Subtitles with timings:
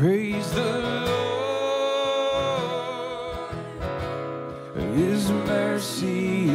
[0.00, 0.78] Praise the
[4.74, 6.48] Lord, His mercy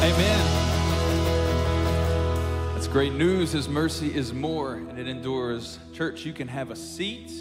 [0.00, 0.44] Amen.
[2.74, 3.50] That's great news.
[3.50, 5.80] His mercy is more and it endures.
[5.92, 7.32] Church, you can have a seat.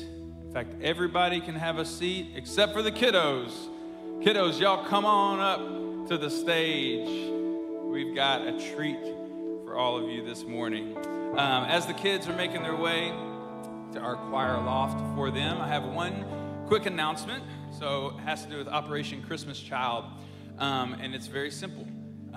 [0.43, 3.51] In fact, everybody can have a seat except for the kiddos.
[4.23, 7.31] Kiddos, y'all come on up to the stage.
[7.83, 9.03] We've got a treat
[9.63, 10.97] for all of you this morning.
[11.37, 13.13] Um, as the kids are making their way
[13.93, 16.25] to our choir loft for them, I have one
[16.65, 17.43] quick announcement.
[17.77, 20.05] So it has to do with Operation Christmas Child,
[20.57, 21.87] um, and it's very simple.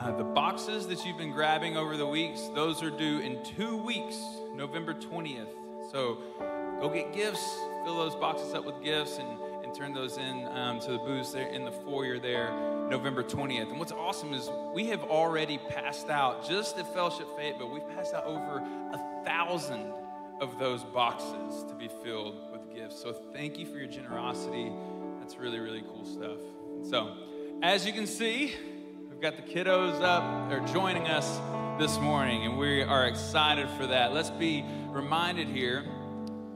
[0.01, 3.77] Uh, the boxes that you've been grabbing over the weeks, those are due in two
[3.77, 4.17] weeks,
[4.55, 5.51] November 20th.
[5.93, 6.17] So
[6.81, 9.29] go get gifts, fill those boxes up with gifts, and,
[9.63, 12.51] and turn those in um, to the booths there in the foyer there,
[12.89, 13.69] November 20th.
[13.69, 17.87] And what's awesome is we have already passed out, just at Fellowship Fate, but we've
[17.91, 18.57] passed out over
[18.95, 19.93] a thousand
[20.41, 22.99] of those boxes to be filled with gifts.
[23.03, 24.73] So thank you for your generosity.
[25.19, 26.39] That's really, really cool stuff.
[26.89, 27.19] So,
[27.63, 28.55] as you can see,
[29.21, 31.41] we've got the kiddos up, they're joining us
[31.79, 34.15] this morning, and we are excited for that.
[34.15, 35.85] Let's be reminded here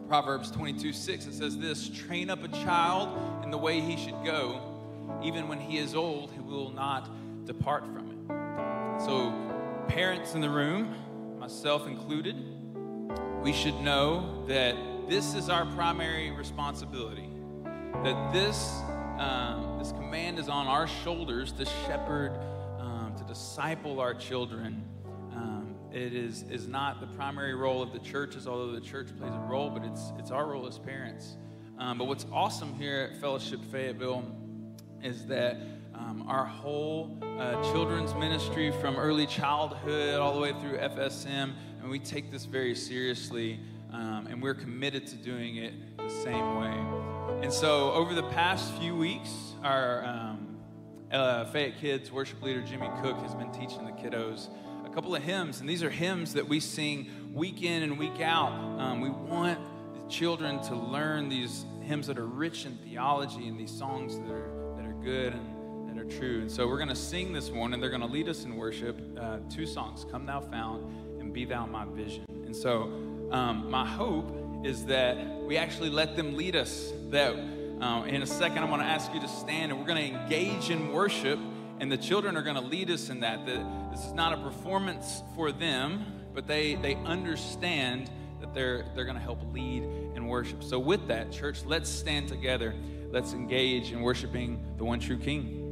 [0.09, 4.17] Proverbs 22 6, it says this train up a child in the way he should
[4.25, 4.63] go,
[5.23, 7.11] even when he is old, he will not
[7.45, 9.05] depart from it.
[9.05, 9.31] So,
[9.89, 10.95] parents in the room,
[11.39, 12.35] myself included,
[13.43, 14.75] we should know that
[15.07, 17.29] this is our primary responsibility.
[18.05, 18.81] That this,
[19.19, 22.33] um, this command is on our shoulders to shepherd,
[23.15, 24.85] um, to disciple our children
[25.95, 29.49] it is, is not the primary role of the churches, although the church plays a
[29.49, 31.37] role, but it's, it's our role as parents.
[31.79, 34.25] Um, but what's awesome here at Fellowship Fayetteville
[35.05, 35.57] is that
[35.95, 41.89] um, our whole uh, children's ministry from early childhood all the way through FSM, and
[41.89, 43.61] we take this very seriously,
[43.93, 47.41] um, and we're committed to doing it the same way.
[47.41, 49.31] And so, over the past few weeks,
[49.63, 50.34] our um,
[51.15, 54.49] uh, Fayette Kids worship leader Jimmy Cook has been teaching the kiddos
[54.85, 58.21] a couple of hymns, and these are hymns that we sing week in and week
[58.21, 58.53] out.
[58.53, 59.59] Um, we want
[59.95, 64.31] the children to learn these hymns that are rich in theology and these songs that
[64.31, 66.41] are, that are good and that are true.
[66.41, 67.81] And so we're going to sing this morning.
[67.81, 69.01] They're going to lead us in worship.
[69.19, 70.83] Uh, two songs Come Thou Fount
[71.21, 72.25] and Be Thou My Vision.
[72.29, 72.85] And so
[73.31, 76.93] um, my hope is that we actually let them lead us.
[77.11, 77.37] That
[77.85, 80.19] um, in a second, I'm going to ask you to stand and we're going to
[80.19, 81.39] engage in worship
[81.81, 83.45] and the children are going to lead us in that.
[83.45, 88.11] That this is not a performance for them, but they they understand
[88.41, 89.83] that they're they're going to help lead
[90.15, 90.65] in worship.
[90.65, 92.75] So with that, church, let's stand together.
[93.11, 95.64] Let's engage in worshiping the one true King.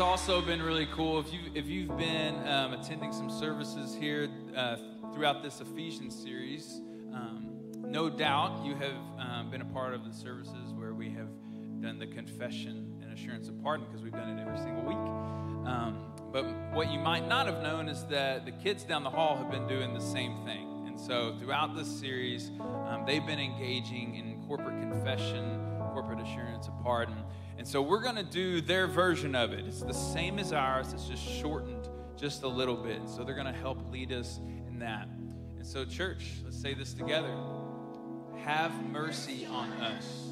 [0.00, 4.30] What's also been really cool if you if you've been um, attending some services here
[4.56, 4.76] uh,
[5.12, 6.80] throughout this Ephesians series,
[7.12, 7.50] um,
[7.84, 11.28] no doubt you have um, been a part of the services where we have
[11.82, 15.68] done the confession and assurance of pardon because we've done it every single week.
[15.68, 19.36] Um, but what you might not have known is that the kids down the hall
[19.36, 20.86] have been doing the same thing.
[20.86, 25.60] And so throughout this series, um, they've been engaging in corporate confession,
[25.92, 27.22] corporate assurance of pardon.
[27.60, 29.66] And so we're going to do their version of it.
[29.66, 33.06] It's the same as ours, it's just shortened just a little bit.
[33.06, 35.06] So they're going to help lead us in that.
[35.58, 37.36] And so, church, let's say this together
[38.46, 40.30] Have mercy on us.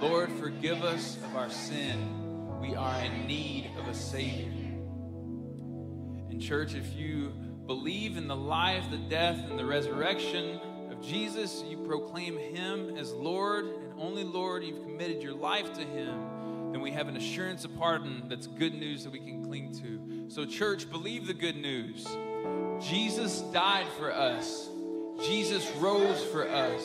[0.00, 2.58] Lord, forgive us of our sin.
[2.58, 4.78] We are in need of a Savior.
[6.30, 7.34] And, church, if you
[7.66, 10.58] believe in the life, the death, and the resurrection
[10.90, 15.82] of Jesus, you proclaim Him as Lord and only Lord, you've committed your life to
[15.82, 16.35] Him
[16.76, 20.28] then we have an assurance of pardon that's good news that we can cling to.
[20.28, 22.06] So, church, believe the good news.
[22.82, 24.68] Jesus died for us,
[25.24, 26.82] Jesus rose for us.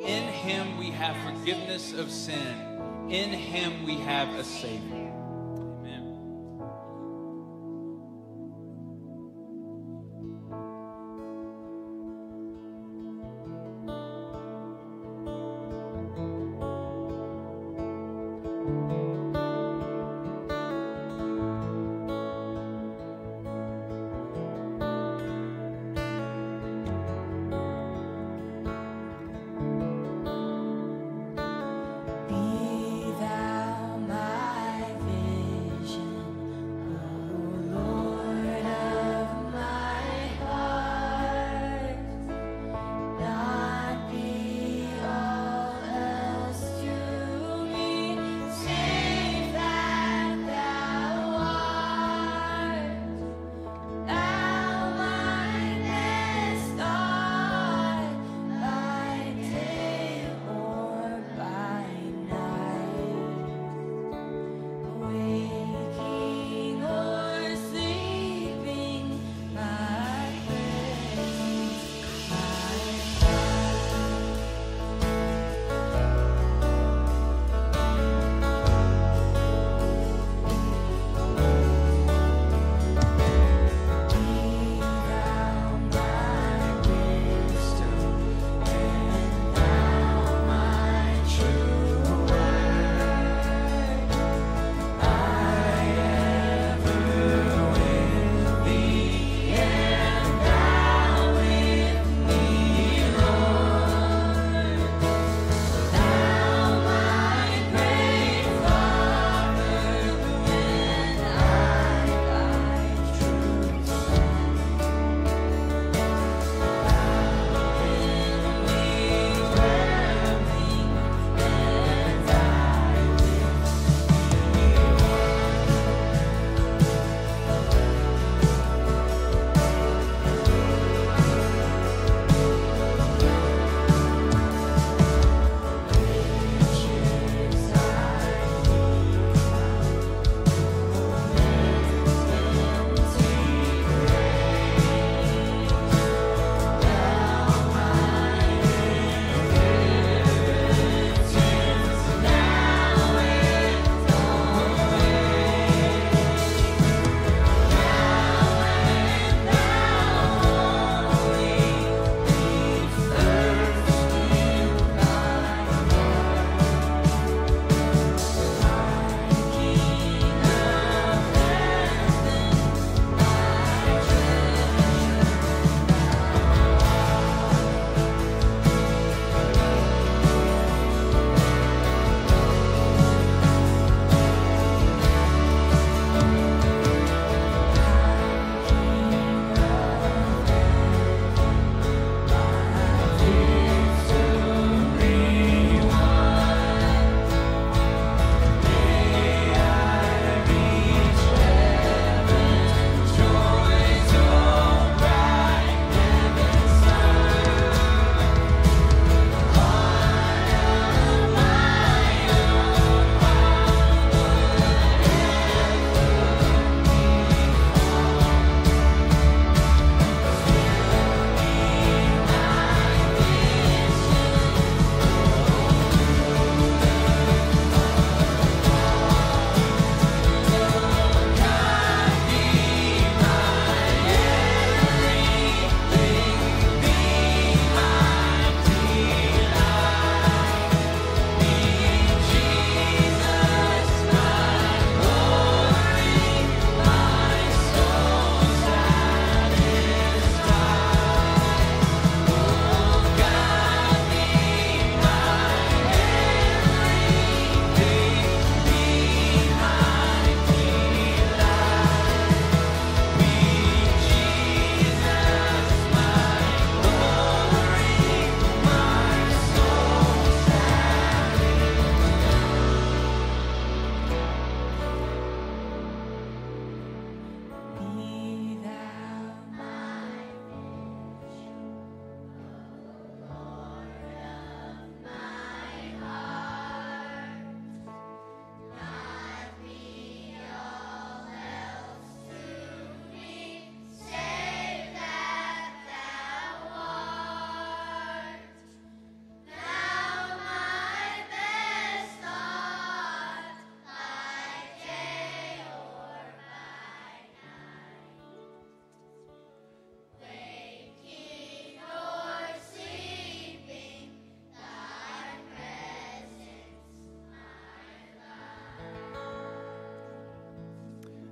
[0.00, 4.99] In Him we have forgiveness of sin, in Him we have a Savior.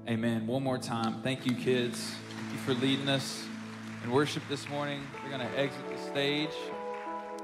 [0.09, 0.47] Amen.
[0.47, 1.21] One more time.
[1.21, 2.01] Thank you, kids.
[2.39, 3.45] Thank you for leading us
[4.03, 5.03] in worship this morning.
[5.23, 6.55] We're going to exit the stage.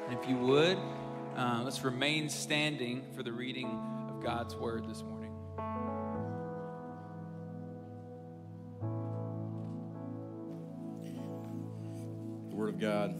[0.08, 0.78] And if you would,
[1.36, 3.66] uh, let's remain standing for the reading
[4.08, 5.30] of God's word this morning.
[12.48, 13.14] The Word of God.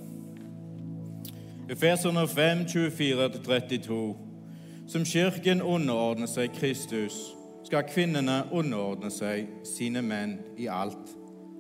[1.69, 4.17] Efeserne 5, 24-32.
[4.87, 11.15] Som kirken underordner seg Kristus, skal kvinnene underordne seg sine menn i alt.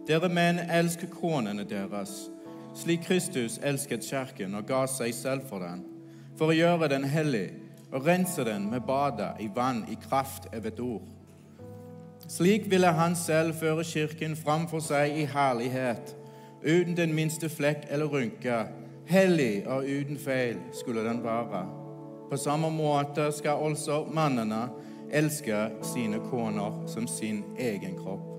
[0.09, 2.29] Dere menn, elsk konene deres,
[2.77, 5.85] slik Kristus elsket kirken og ga seg selv for den,
[6.37, 7.49] for å gjøre den hellig
[7.95, 11.07] og rense den med badet i vann i kraft av et ord.
[12.29, 16.15] Slik ville han selv føre kirken framfor seg i herlighet,
[16.65, 18.65] uten den minste flekk eller rynke.
[19.05, 21.65] Hellig og uten feil skulle den være.
[22.31, 24.63] På samme måte skal også mannene
[25.15, 28.35] elske sine koner som sin egen kropp.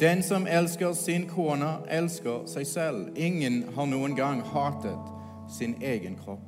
[0.00, 3.12] Den som elsker sin kone, elsker seg selv.
[3.16, 5.12] Ingen har noen gang hatet
[5.48, 6.42] sin egen kropp.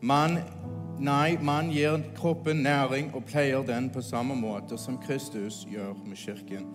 [0.00, 0.38] Man,
[1.02, 6.16] nei, man gir kroppen næring og pleier den på samme måte som Kristus gjør med
[6.16, 6.68] kirken.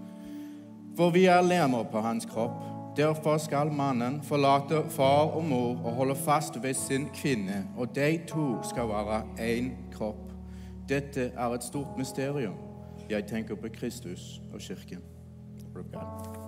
[0.98, 2.60] For vi er lemmer på hans kropp.
[2.98, 8.20] Derfor skal mannen forlate far og mor og holde fast ved sin kvinne, og de
[8.28, 10.33] to skal være én kropp.
[10.90, 12.56] Dette er et stort mysterium.
[13.10, 15.00] Jeg tenker på Kristus og kirken.
[15.76, 16.44] Word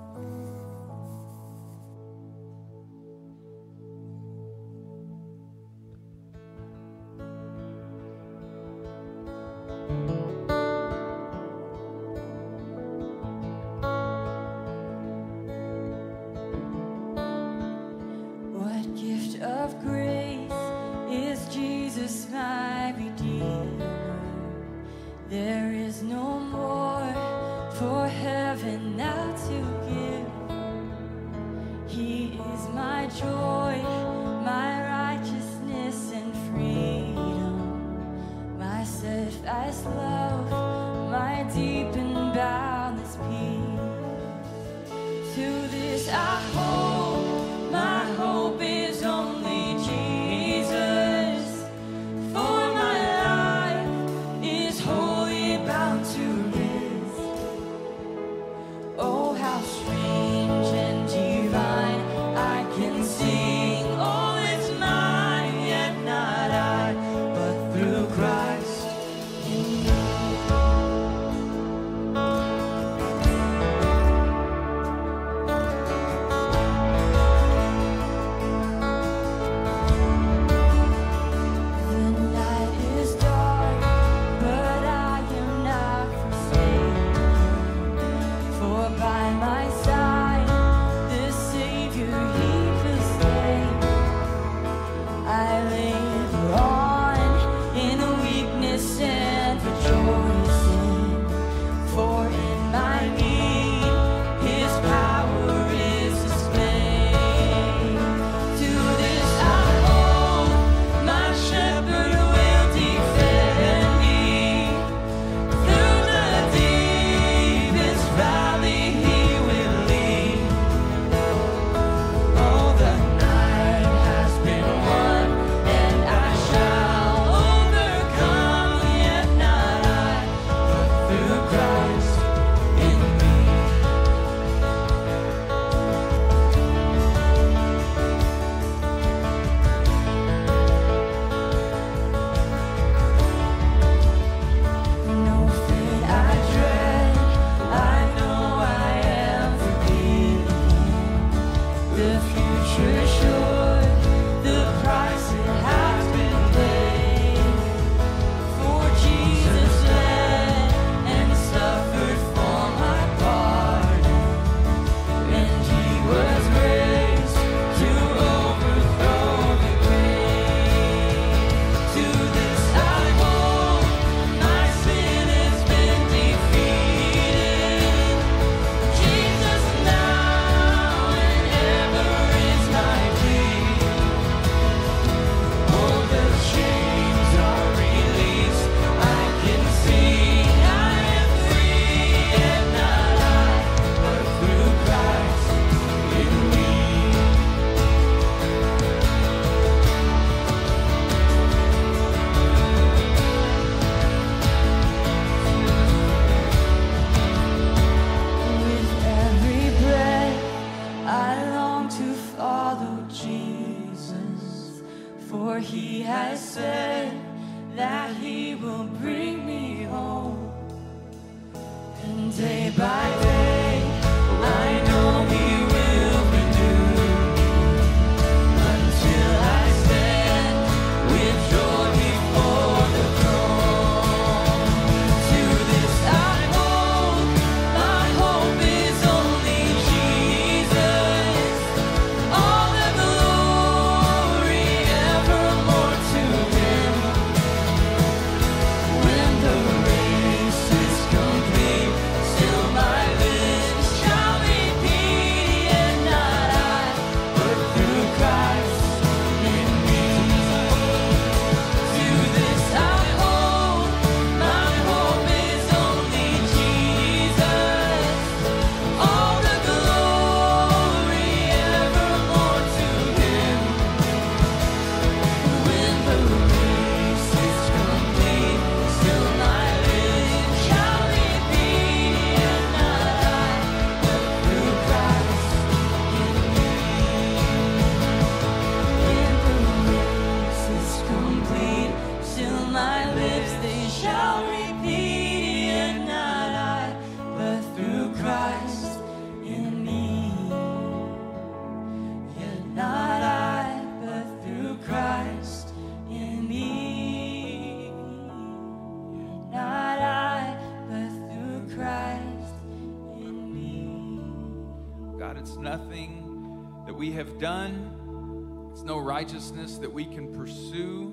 [319.26, 321.12] righteousness that we can pursue.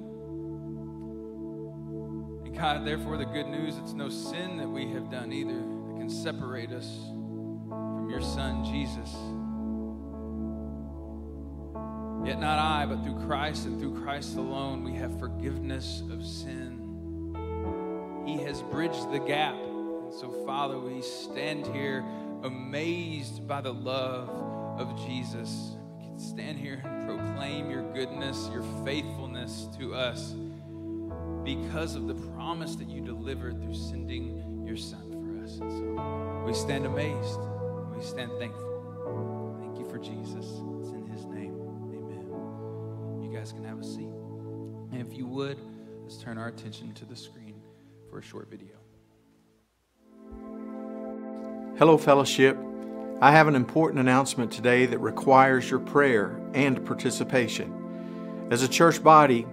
[2.44, 5.96] And God, therefore, the good news, it's no sin that we have done either that
[5.96, 6.98] can separate us
[7.68, 9.10] from your Son, Jesus.
[12.26, 17.32] Yet not I, but through Christ and through Christ alone, we have forgiveness of sin.
[18.26, 19.54] He has bridged the gap.
[19.54, 22.04] And so, Father, we stand here
[22.42, 24.28] amazed by the love
[24.78, 25.76] of Jesus.
[26.22, 30.34] Stand here and proclaim your goodness, your faithfulness to us
[31.42, 35.58] because of the promise that you delivered through sending your Son for us.
[35.58, 37.40] And so we stand amazed.
[37.96, 39.56] We stand thankful.
[39.60, 40.46] Thank you for Jesus.
[40.80, 41.58] It's in his name.
[41.92, 43.22] Amen.
[43.22, 44.08] You guys can have a seat.
[44.92, 45.58] And if you would,
[46.02, 47.60] let's turn our attention to the screen
[48.08, 48.76] for a short video.
[51.78, 52.56] Hello, fellowship.
[53.22, 58.48] I have an important announcement today that requires your prayer and participation.
[58.50, 59.46] As a church body,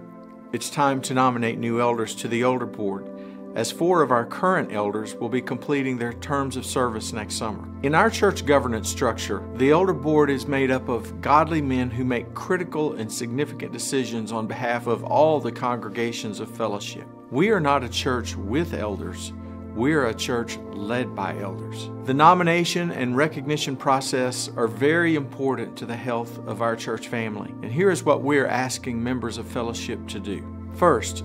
[0.52, 3.08] it's time to nominate new elders to the elder board,
[3.54, 7.64] as four of our current elders will be completing their terms of service next summer.
[7.84, 12.04] In our church governance structure, the elder board is made up of godly men who
[12.04, 17.06] make critical and significant decisions on behalf of all the congregations of fellowship.
[17.30, 19.32] We are not a church with elders,
[19.80, 21.88] we are a church led by elders.
[22.04, 27.54] The nomination and recognition process are very important to the health of our church family.
[27.62, 30.44] And here is what we're asking members of fellowship to do.
[30.74, 31.24] First,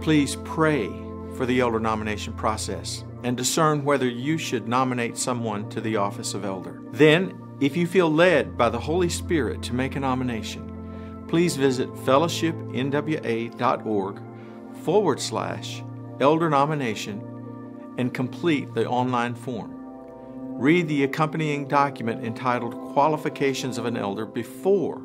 [0.00, 0.88] please pray
[1.36, 6.32] for the elder nomination process and discern whether you should nominate someone to the office
[6.32, 6.80] of elder.
[6.92, 11.92] Then, if you feel led by the Holy Spirit to make a nomination, please visit
[11.96, 14.22] fellowshipnwa.org
[14.84, 15.82] forward slash
[16.18, 17.26] elder nomination
[17.98, 19.74] and complete the online form.
[20.60, 25.00] Read the accompanying document entitled Qualifications of an Elder before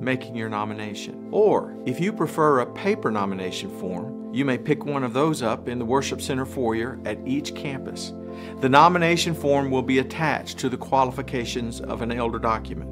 [0.00, 1.28] making your nomination.
[1.30, 5.68] Or, if you prefer a paper nomination form, you may pick one of those up
[5.68, 8.12] in the Worship Center foyer at each campus.
[8.60, 12.90] The nomination form will be attached to the qualifications of an elder document.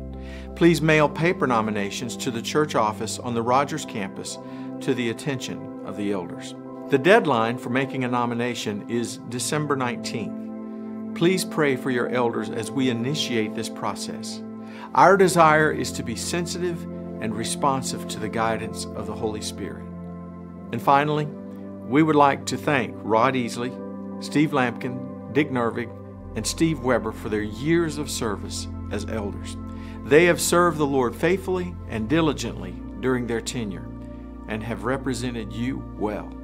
[0.55, 4.39] Please mail paper nominations to the church office on the Rogers campus
[4.81, 6.55] to the attention of the elders.
[6.91, 11.15] The deadline for making a nomination is December 19th.
[11.15, 14.43] Please pray for your elders as we initiate this process.
[14.97, 16.83] Our desire is to be sensitive
[17.23, 19.85] and responsive to the guidance of the Holy Spirit.
[20.73, 23.71] And finally, we would like to thank Rod Easley,
[24.21, 25.97] Steve Lampkin, Dick Nervig,
[26.35, 29.57] and Steve Weber for their years of service as elders.
[30.07, 33.87] They have served the Lord faithfully and diligently during their tenure
[34.49, 36.37] and have represented you well.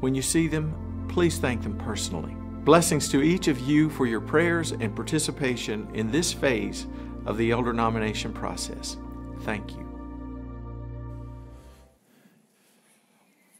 [0.00, 2.36] When you see them, please thank them personally.
[2.64, 6.86] Blessings to each of you for your prayers and participation in this phase
[7.26, 8.96] of the elder nomination process.
[9.40, 9.88] Thank you.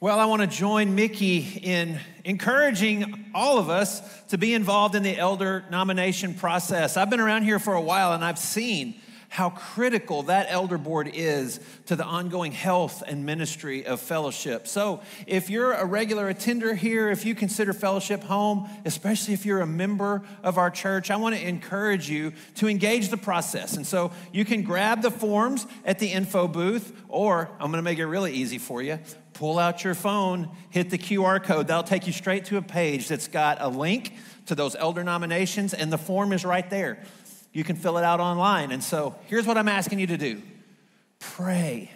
[0.01, 5.03] Well, I want to join Mickey in encouraging all of us to be involved in
[5.03, 6.97] the elder nomination process.
[6.97, 8.95] I've been around here for a while and I've seen
[9.29, 14.67] how critical that elder board is to the ongoing health and ministry of fellowship.
[14.67, 19.61] So, if you're a regular attender here, if you consider fellowship home, especially if you're
[19.61, 23.77] a member of our church, I want to encourage you to engage the process.
[23.77, 27.83] And so, you can grab the forms at the info booth, or I'm going to
[27.83, 28.99] make it really easy for you.
[29.35, 31.69] Pull out your phone, hit the QR code.
[31.69, 34.15] That'll take you straight to a page that's got a link
[34.47, 37.05] to those elder nominations, and the form is right there.
[37.59, 38.71] You can fill it out online.
[38.71, 40.41] And so here's what I'm asking you to do
[41.19, 41.91] pray.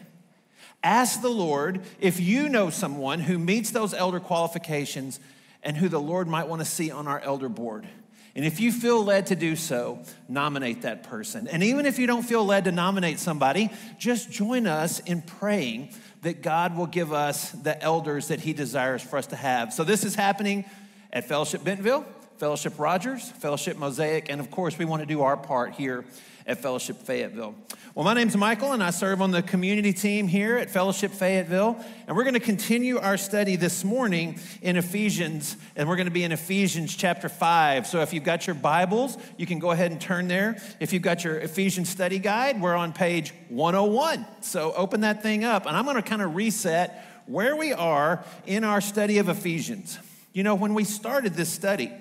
[0.83, 5.20] Ask the Lord if you know someone who meets those elder qualifications
[5.62, 7.87] and who the Lord might want to see on our elder board.
[8.35, 11.46] And if you feel led to do so, nominate that person.
[11.46, 13.70] And even if you don't feel led to nominate somebody,
[14.01, 15.90] just join us in praying
[16.22, 19.72] that God will give us the elders that He desires for us to have.
[19.72, 20.64] So this is happening
[21.12, 22.05] at Fellowship Bentonville.
[22.38, 26.05] Fellowship Rogers, Fellowship Mosaic, and of course, we want to do our part here
[26.47, 27.55] at Fellowship Fayetteville.
[27.95, 31.77] Well, my name's Michael, and I serve on the community team here at Fellowship Fayetteville.
[32.07, 36.12] And we're going to continue our study this morning in Ephesians, and we're going to
[36.12, 37.87] be in Ephesians chapter 5.
[37.87, 40.57] So if you've got your Bibles, you can go ahead and turn there.
[40.81, 44.27] If you've got your Ephesians study guide, we're on page 101.
[44.40, 48.25] So open that thing up, and I'm going to kind of reset where we are
[48.47, 49.99] in our study of Ephesians.
[50.33, 51.92] You know, when we started this study,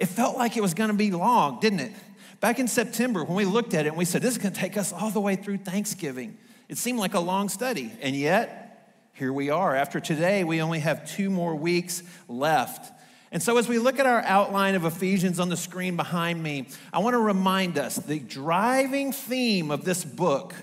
[0.00, 1.92] it felt like it was going to be long, didn't it?
[2.40, 4.58] Back in September, when we looked at it and we said, this is going to
[4.58, 7.92] take us all the way through Thanksgiving, it seemed like a long study.
[8.00, 9.76] And yet, here we are.
[9.76, 12.90] After today, we only have two more weeks left.
[13.30, 16.68] And so, as we look at our outline of Ephesians on the screen behind me,
[16.92, 20.54] I want to remind us the driving theme of this book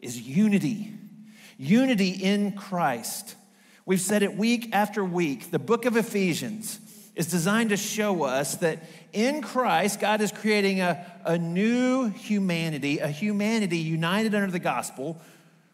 [0.00, 0.92] is unity
[1.58, 3.36] unity in Christ.
[3.86, 5.50] We've said it week after week.
[5.50, 6.80] The book of Ephesians
[7.14, 12.98] is designed to show us that in Christ, God is creating a, a new humanity,
[12.98, 15.20] a humanity united under the gospel,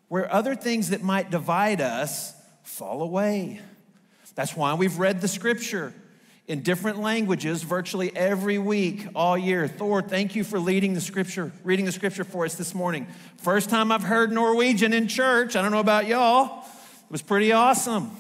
[0.09, 3.61] where other things that might divide us fall away.
[4.35, 5.93] That's why we've read the scripture
[6.47, 9.69] in different languages virtually every week all year.
[9.69, 13.07] Thor, thank you for leading the scripture, reading the scripture for us this morning.
[13.39, 15.57] First time I've heard Norwegian in church.
[15.57, 16.65] I don't know about y'all.
[16.65, 18.13] It was pretty awesome.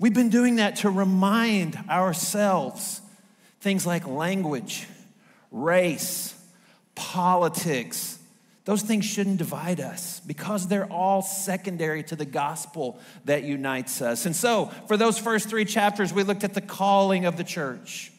[0.00, 3.02] We've been doing that to remind ourselves
[3.60, 4.88] things like language,
[5.50, 6.34] race,
[6.94, 8.18] politics.
[8.64, 14.24] Those things shouldn't divide us because they're all secondary to the gospel that unites us.
[14.24, 18.10] And so, for those first three chapters, we looked at the calling of the church,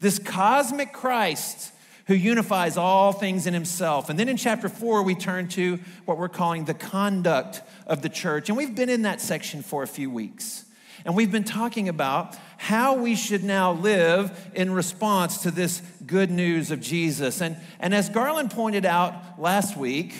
[0.00, 1.72] this cosmic Christ
[2.08, 4.10] who unifies all things in himself.
[4.10, 8.08] And then in chapter four, we turn to what we're calling the conduct of the
[8.08, 8.48] church.
[8.48, 10.64] And we've been in that section for a few weeks.
[11.04, 16.30] And we've been talking about how we should now live in response to this good
[16.30, 17.40] news of Jesus.
[17.40, 20.14] And, and as Garland pointed out last week,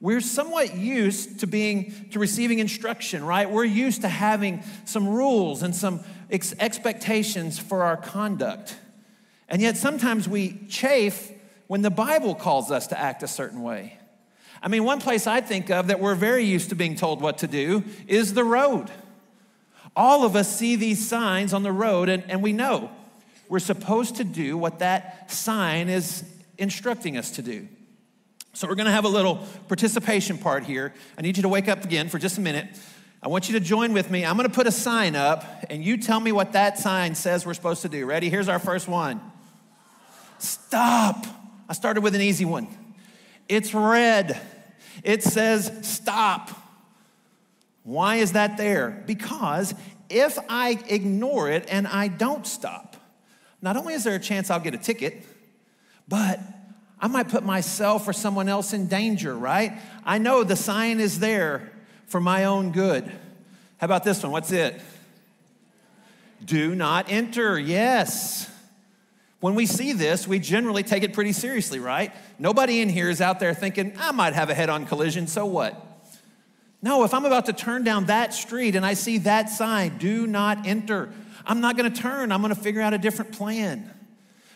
[0.00, 3.50] we're somewhat used to being to receiving instruction right?
[3.50, 6.00] We're used to having some rules and some
[6.30, 8.76] ex- expectations for our conduct.
[9.48, 11.32] And yet sometimes we chafe
[11.66, 13.98] when the bible calls us to act a certain way.
[14.62, 17.38] I mean one place i think of that we're very used to being told what
[17.38, 18.90] to do is the road
[19.96, 22.90] all of us see these signs on the road, and, and we know
[23.48, 26.24] we're supposed to do what that sign is
[26.58, 27.68] instructing us to do.
[28.52, 30.94] So, we're gonna have a little participation part here.
[31.18, 32.66] I need you to wake up again for just a minute.
[33.22, 34.24] I want you to join with me.
[34.24, 37.54] I'm gonna put a sign up, and you tell me what that sign says we're
[37.54, 38.06] supposed to do.
[38.06, 38.30] Ready?
[38.30, 39.20] Here's our first one
[40.38, 41.26] Stop.
[41.68, 42.68] I started with an easy one.
[43.48, 44.40] It's red.
[45.02, 46.50] It says stop.
[47.84, 49.04] Why is that there?
[49.06, 49.74] Because
[50.08, 52.96] if I ignore it and I don't stop,
[53.62, 55.24] not only is there a chance I'll get a ticket,
[56.08, 56.40] but
[56.98, 59.78] I might put myself or someone else in danger, right?
[60.04, 61.70] I know the sign is there
[62.06, 63.04] for my own good.
[63.78, 64.32] How about this one?
[64.32, 64.80] What's it?
[66.44, 67.58] Do not enter.
[67.58, 68.50] Yes.
[69.40, 72.14] When we see this, we generally take it pretty seriously, right?
[72.38, 75.44] Nobody in here is out there thinking, I might have a head on collision, so
[75.44, 75.93] what?
[76.84, 80.26] No, if I'm about to turn down that street and I see that sign, do
[80.26, 81.08] not enter,
[81.46, 82.30] I'm not going to turn.
[82.30, 83.90] I'm going to figure out a different plan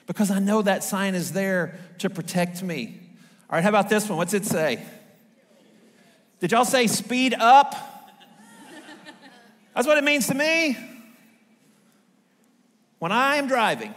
[0.06, 3.00] because I know that sign is there to protect me.
[3.48, 4.18] All right, how about this one?
[4.18, 4.84] What's it say?
[6.40, 7.74] Did y'all say speed up?
[9.74, 10.76] That's what it means to me.
[12.98, 13.94] When I am driving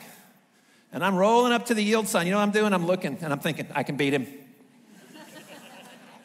[0.93, 2.71] and I'm rolling up to the yield sign, you know what I'm doing?
[2.71, 4.25] I'm looking and I'm thinking, I can beat him.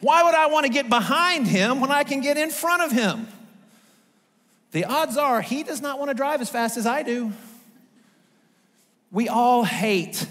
[0.01, 2.91] Why would I want to get behind him when I can get in front of
[2.91, 3.27] him?
[4.71, 7.33] The odds are he does not want to drive as fast as I do.
[9.11, 10.27] We all hate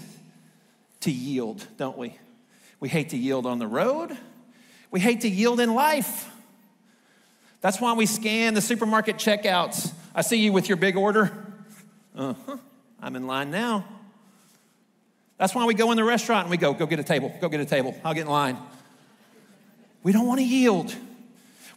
[1.01, 2.17] to yield, don't we?
[2.79, 4.15] We hate to yield on the road.
[4.91, 6.31] We hate to yield in life.
[7.61, 9.91] That's why we scan the supermarket checkouts.
[10.13, 11.31] I see you with your big order.
[12.15, 12.57] Uh huh.
[13.01, 13.85] I'm in line now.
[15.37, 17.49] That's why we go in the restaurant and we go, go get a table, go
[17.49, 17.95] get a table.
[18.03, 18.57] I'll get in line.
[20.03, 20.95] We don't want to yield.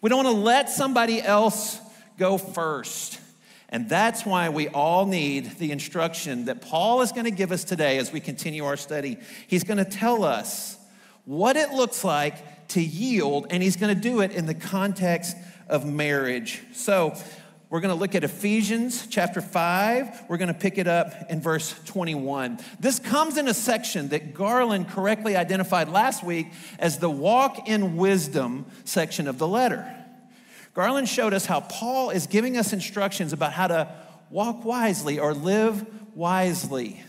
[0.02, 1.78] We don't want to let somebody else
[2.18, 3.20] go first.
[3.68, 7.64] And that's why we all need the instruction that Paul is going to give us
[7.64, 9.16] today as we continue our study.
[9.46, 10.76] He's going to tell us
[11.24, 15.36] what it looks like to yield, and he's going to do it in the context
[15.68, 16.60] of marriage.
[16.72, 17.14] So,
[17.70, 20.24] we're going to look at Ephesians chapter 5.
[20.28, 22.58] We're going to pick it up in verse 21.
[22.80, 26.48] This comes in a section that Garland correctly identified last week
[26.80, 29.86] as the walk in wisdom section of the letter.
[30.74, 33.94] Garland showed us how Paul is giving us instructions about how to
[34.30, 37.00] walk wisely or live wisely.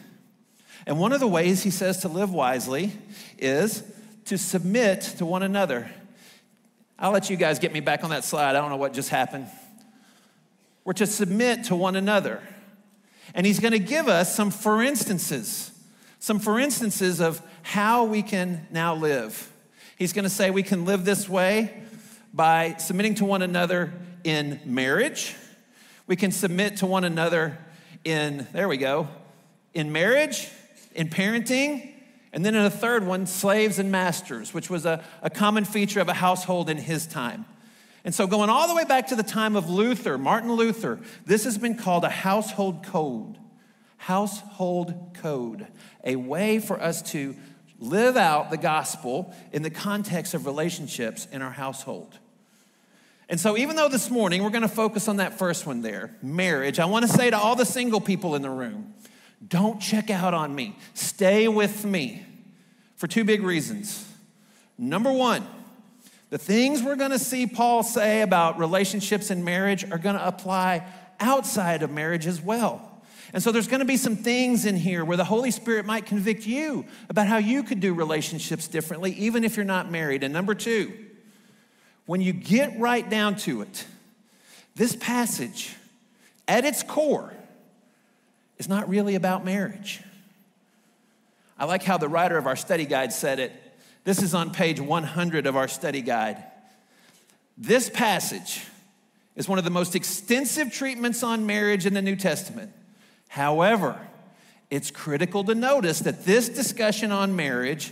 [0.86, 2.92] And one of the ways he says to live wisely
[3.40, 3.84] is
[4.26, 5.90] to submit to one another.
[7.00, 8.52] I'll let you guys get me back on that slide.
[8.52, 9.48] I don't know what just happened.
[10.84, 12.42] We're to submit to one another.
[13.34, 15.72] And he's going to give us some for instances,
[16.20, 19.52] some for instances of how we can now live.
[19.98, 21.84] He's going to say we can live this way
[22.34, 25.36] by submitting to one another in marriage.
[26.08, 27.58] We can submit to one another
[28.04, 29.08] in, there we go,
[29.74, 30.50] in marriage,
[30.96, 31.94] in parenting,
[32.34, 36.00] and then in a third one, slaves and masters, which was a, a common feature
[36.00, 37.46] of a household in his time.
[38.04, 41.44] And so, going all the way back to the time of Luther, Martin Luther, this
[41.44, 43.38] has been called a household code.
[43.98, 45.68] Household code,
[46.04, 47.36] a way for us to
[47.80, 52.18] live out the gospel in the context of relationships in our household.
[53.30, 56.16] And so, even though this morning we're going to focus on that first one there,
[56.24, 58.94] marriage, I want to say to all the single people in the room
[59.48, 60.78] don't check out on me.
[60.94, 62.26] Stay with me
[62.96, 64.08] for two big reasons.
[64.78, 65.46] Number one,
[66.32, 70.26] the things we're going to see Paul say about relationships and marriage are going to
[70.26, 70.88] apply
[71.20, 72.88] outside of marriage as well.
[73.34, 76.06] And so there's going to be some things in here where the Holy Spirit might
[76.06, 80.24] convict you about how you could do relationships differently, even if you're not married.
[80.24, 80.94] And number two,
[82.06, 83.86] when you get right down to it,
[84.76, 85.76] this passage,
[86.48, 87.34] at its core,
[88.58, 90.02] is not really about marriage.
[91.60, 93.52] I like how the writer of our study guide said it
[94.04, 96.44] this is on page 100 of our study guide.
[97.58, 98.66] This passage
[99.36, 102.72] is one of the most extensive treatments on marriage in the New Testament.
[103.30, 104.00] However,
[104.70, 107.92] it's critical to notice that this discussion on marriage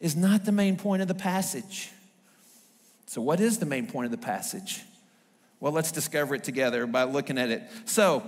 [0.00, 1.90] is not the main point of the passage.
[3.06, 4.82] So, what is the main point of the passage?
[5.60, 7.62] Well, let's discover it together by looking at it.
[7.84, 8.22] So,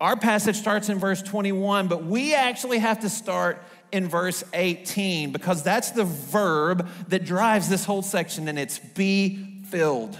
[0.00, 3.62] our passage starts in verse 21, but we actually have to start
[3.94, 9.62] in verse 18 because that's the verb that drives this whole section, and it's be
[9.70, 10.18] filled.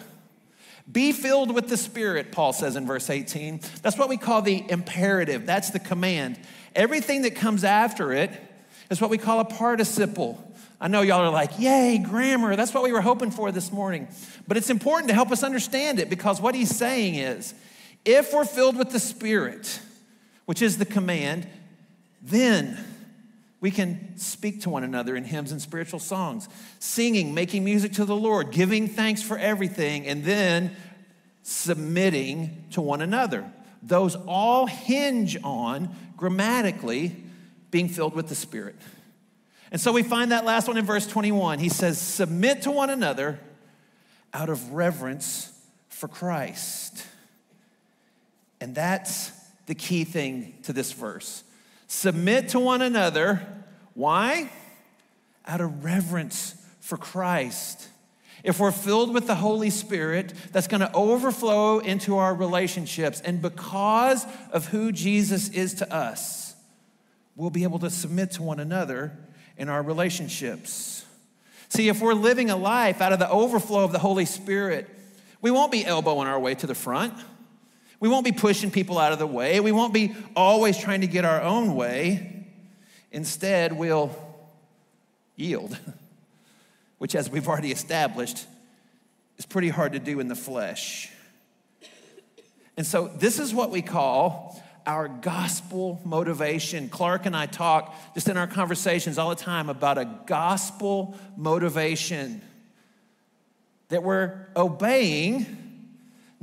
[0.90, 3.60] Be filled with the Spirit, Paul says in verse 18.
[3.82, 6.38] That's what we call the imperative, that's the command.
[6.76, 8.30] Everything that comes after it
[8.90, 10.40] is what we call a participle.
[10.80, 12.54] I know y'all are like, yay, grammar.
[12.54, 14.06] That's what we were hoping for this morning.
[14.46, 17.54] But it's important to help us understand it because what he's saying is
[18.04, 19.80] if we're filled with the Spirit,
[20.44, 21.48] which is the command,
[22.22, 22.78] then
[23.64, 26.50] we can speak to one another in hymns and spiritual songs,
[26.80, 30.76] singing, making music to the Lord, giving thanks for everything, and then
[31.42, 33.50] submitting to one another.
[33.82, 37.16] Those all hinge on grammatically
[37.70, 38.76] being filled with the Spirit.
[39.72, 41.58] And so we find that last one in verse 21.
[41.58, 43.40] He says, Submit to one another
[44.34, 45.50] out of reverence
[45.88, 47.02] for Christ.
[48.60, 49.32] And that's
[49.64, 51.43] the key thing to this verse.
[51.86, 53.46] Submit to one another.
[53.94, 54.50] Why?
[55.46, 57.88] Out of reverence for Christ.
[58.42, 63.20] If we're filled with the Holy Spirit, that's going to overflow into our relationships.
[63.22, 66.54] And because of who Jesus is to us,
[67.36, 69.16] we'll be able to submit to one another
[69.56, 71.06] in our relationships.
[71.70, 74.88] See, if we're living a life out of the overflow of the Holy Spirit,
[75.40, 77.14] we won't be elbowing our way to the front.
[78.00, 79.60] We won't be pushing people out of the way.
[79.60, 82.46] We won't be always trying to get our own way.
[83.12, 84.10] Instead, we'll
[85.36, 85.78] yield,
[86.98, 88.46] which, as we've already established,
[89.38, 91.10] is pretty hard to do in the flesh.
[92.76, 96.88] And so, this is what we call our gospel motivation.
[96.88, 102.42] Clark and I talk just in our conversations all the time about a gospel motivation
[103.88, 105.63] that we're obeying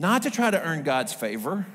[0.02, 1.68] not to try to earn God's favor,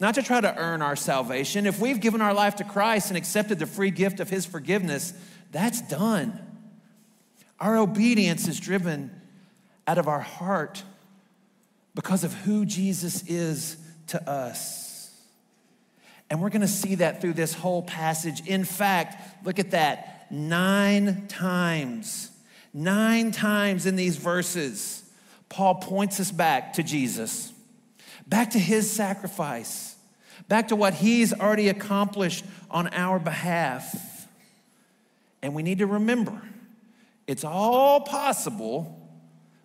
[0.00, 1.64] not to try to earn our salvation.
[1.64, 5.14] If we've given our life to Christ and accepted the free gift of His forgiveness,
[5.52, 6.40] that's done.
[7.60, 9.12] Our obedience is driven
[9.86, 10.82] out of our heart
[11.94, 13.76] because of who Jesus is
[14.08, 15.14] to us.
[16.28, 18.44] And we're to see that through this whole passage.
[18.48, 22.28] In fact, look at that nine times,
[22.74, 25.04] nine times in these verses,
[25.48, 27.52] Paul points us back to Jesus,
[28.26, 29.96] back to his sacrifice,
[30.48, 34.28] back to what he's already accomplished on our behalf.
[35.42, 36.42] And we need to remember
[37.26, 39.00] it's all possible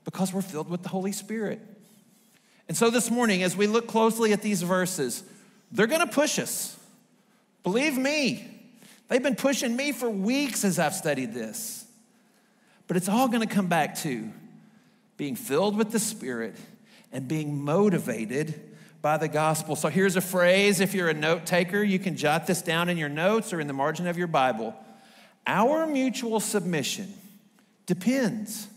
[0.03, 1.61] because we're filled with the Holy Spirit.
[2.67, 5.23] And so this morning, as we look closely at these verses,
[5.71, 6.77] they're gonna push us.
[7.63, 8.47] Believe me,
[9.07, 11.85] they've been pushing me for weeks as I've studied this.
[12.87, 14.31] But it's all gonna come back to
[15.21, 16.55] being filled with the Spirit
[17.11, 18.59] and being motivated
[19.03, 19.75] by the gospel.
[19.75, 22.97] So here's a phrase if you're a note taker, you can jot this down in
[22.97, 24.75] your notes or in the margin of your Bible.
[25.45, 27.13] Our mutual submission
[27.85, 28.67] depends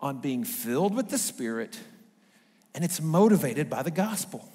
[0.00, 1.76] on being filled with the Spirit
[2.72, 4.48] and it's motivated by the gospel.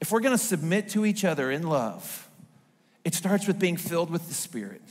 [0.00, 2.28] If we're gonna submit to each other in love,
[3.04, 4.82] it starts with being filled with the Spirit,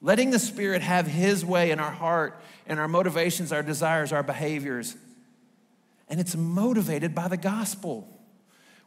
[0.00, 2.40] letting the Spirit have His way in our heart
[2.70, 4.96] and our motivations, our desires, our behaviors.
[6.08, 8.06] And it's motivated by the gospel.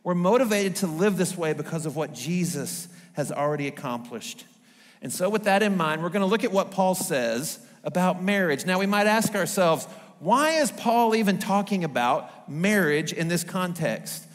[0.05, 4.45] We're motivated to live this way because of what Jesus has already accomplished.
[5.01, 8.23] And so, with that in mind, we're going to look at what Paul says about
[8.23, 8.65] marriage.
[8.65, 9.86] Now, we might ask ourselves,
[10.19, 14.25] why is Paul even talking about marriage in this context?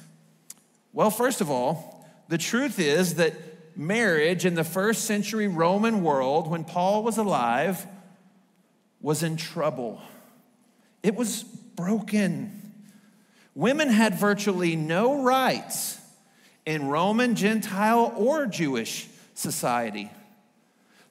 [0.92, 3.32] Well, first of all, the truth is that
[3.74, 7.86] marriage in the first century Roman world, when Paul was alive,
[9.01, 10.01] was in trouble.
[11.03, 12.72] It was broken.
[13.55, 16.01] Women had virtually no rights
[16.66, 20.11] in Roman, Gentile, or Jewish society.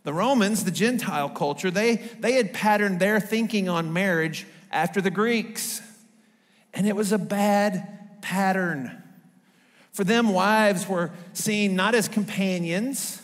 [0.03, 5.09] The Romans, the Gentile culture, they, they had patterned their thinking on marriage after the
[5.09, 5.81] Greeks.
[6.73, 9.03] And it was a bad pattern.
[9.91, 13.21] For them, wives were seen not as companions,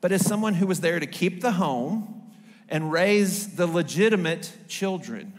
[0.00, 2.17] but as someone who was there to keep the home
[2.68, 5.32] and raise the legitimate children.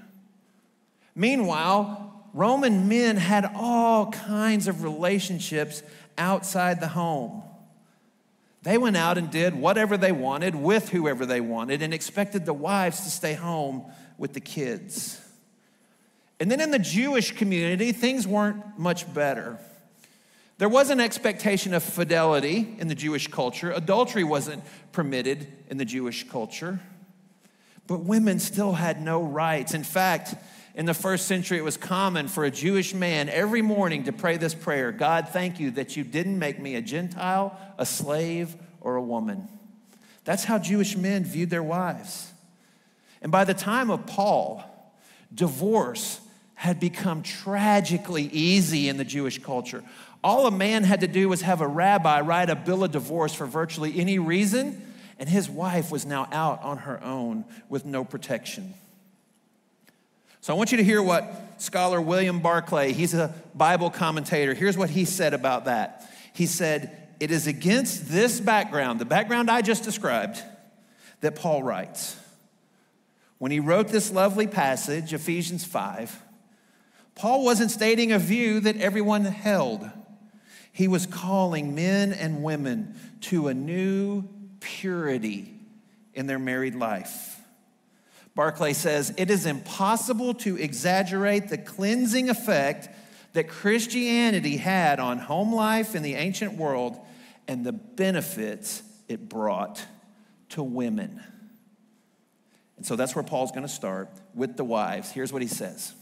[1.16, 5.84] Meanwhile, Roman men had all kinds of relationships
[6.18, 7.44] outside the home.
[8.64, 12.54] They went out and did whatever they wanted with whoever they wanted and expected the
[12.54, 13.86] wives to stay home
[14.18, 15.20] with the kids.
[16.40, 19.58] And then in the Jewish community, things weren't much better.
[20.58, 23.72] There was an expectation of fidelity in the Jewish culture.
[23.72, 26.82] Adultery wasn't permitted in the Jewish culture.
[27.90, 29.74] But women still had no rights.
[29.74, 30.36] In fact,
[30.76, 34.38] in the first century, it was common for a Jewish man every morning to pray
[34.38, 38.96] this prayer God, thank you that you didn't make me a Gentile, a slave, or
[38.96, 39.48] a woman.
[40.24, 42.32] That's how Jewish men viewed their wives.
[43.24, 44.64] And by the time of Paul,
[45.34, 46.22] divorce
[46.54, 49.84] had become tragically easy in the Jewish culture.
[50.24, 53.34] All a man had to do was have a rabbi write a bill of divorce
[53.34, 54.89] for virtually any reason,
[55.20, 58.74] and his wife was now out on her own with no protection.
[60.42, 64.78] So I want you to hear what scholar William Barclay, he's a Bible commentator, here's
[64.78, 66.10] what he said about that.
[66.34, 70.42] He said, It is against this background, the background I just described,
[71.20, 72.16] that Paul writes.
[73.40, 76.24] When he wrote this lovely passage, Ephesians 5,
[77.16, 79.90] Paul wasn't stating a view that everyone held.
[80.72, 84.24] He was calling men and women to a new
[84.60, 85.54] purity
[86.14, 87.40] in their married life.
[88.36, 92.90] Barclay says, It is impossible to exaggerate the cleansing effect
[93.34, 97.00] that Christianity had on home life in the ancient world
[97.48, 99.86] and the benefits it brought
[100.50, 101.22] to women.
[102.78, 105.12] And so that's where Paul's going to start with the wives.
[105.12, 105.94] Here's what he says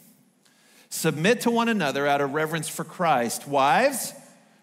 [0.90, 3.48] Submit to one another out of reverence for Christ.
[3.48, 4.14] Wives,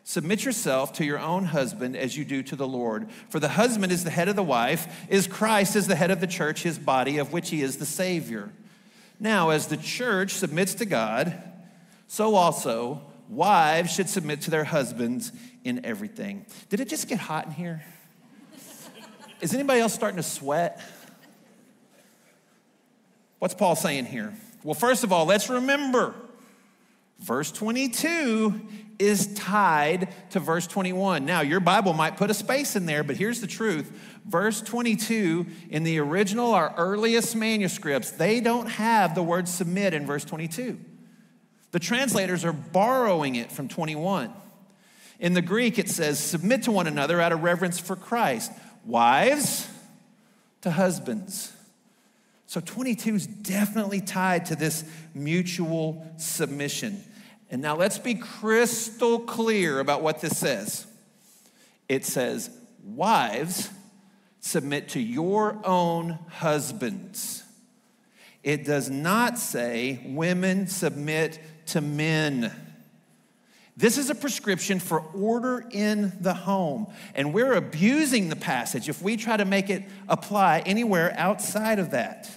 [0.07, 3.11] Submit yourself to your own husband as you do to the Lord.
[3.30, 6.20] For the husband is the head of the wife, is Christ is the head of
[6.20, 8.52] the church, his body, of which he is the Savior.
[9.18, 11.42] Now, as the church submits to God,
[12.07, 13.00] so also
[13.30, 15.32] wives should submit to their husbands
[15.64, 16.44] in everything.
[16.68, 17.82] Did it just get hot in here?
[19.40, 20.82] Is anybody else starting to sweat?
[23.38, 24.34] What's Paul saying here?
[24.62, 26.14] Well, first of all, let's remember
[27.20, 28.61] verse 22
[28.99, 31.24] is tied to verse 21.
[31.24, 33.90] Now, your Bible might put a space in there, but here's the truth.
[34.24, 40.07] Verse 22 in the original, our earliest manuscripts, they don't have the word submit in
[40.07, 40.78] verse 22.
[41.72, 44.32] The translators are borrowing it from 21.
[45.18, 48.53] In the Greek, it says, submit to one another out of reverence for Christ.
[48.84, 49.68] Wives
[50.61, 51.53] to husbands.
[52.47, 54.84] So 22 is definitely tied to this
[55.14, 57.03] mutual submission.
[57.55, 60.88] And now let's be crystal clear about what this says.
[61.88, 62.50] It says,
[62.82, 63.70] Wives,
[64.40, 67.44] submit to your own husbands.
[68.42, 72.50] It does not say, Women, submit to men.
[73.76, 76.88] This is a prescription for order in the home.
[77.14, 81.92] And we're abusing the passage if we try to make it apply anywhere outside of
[81.92, 82.28] that.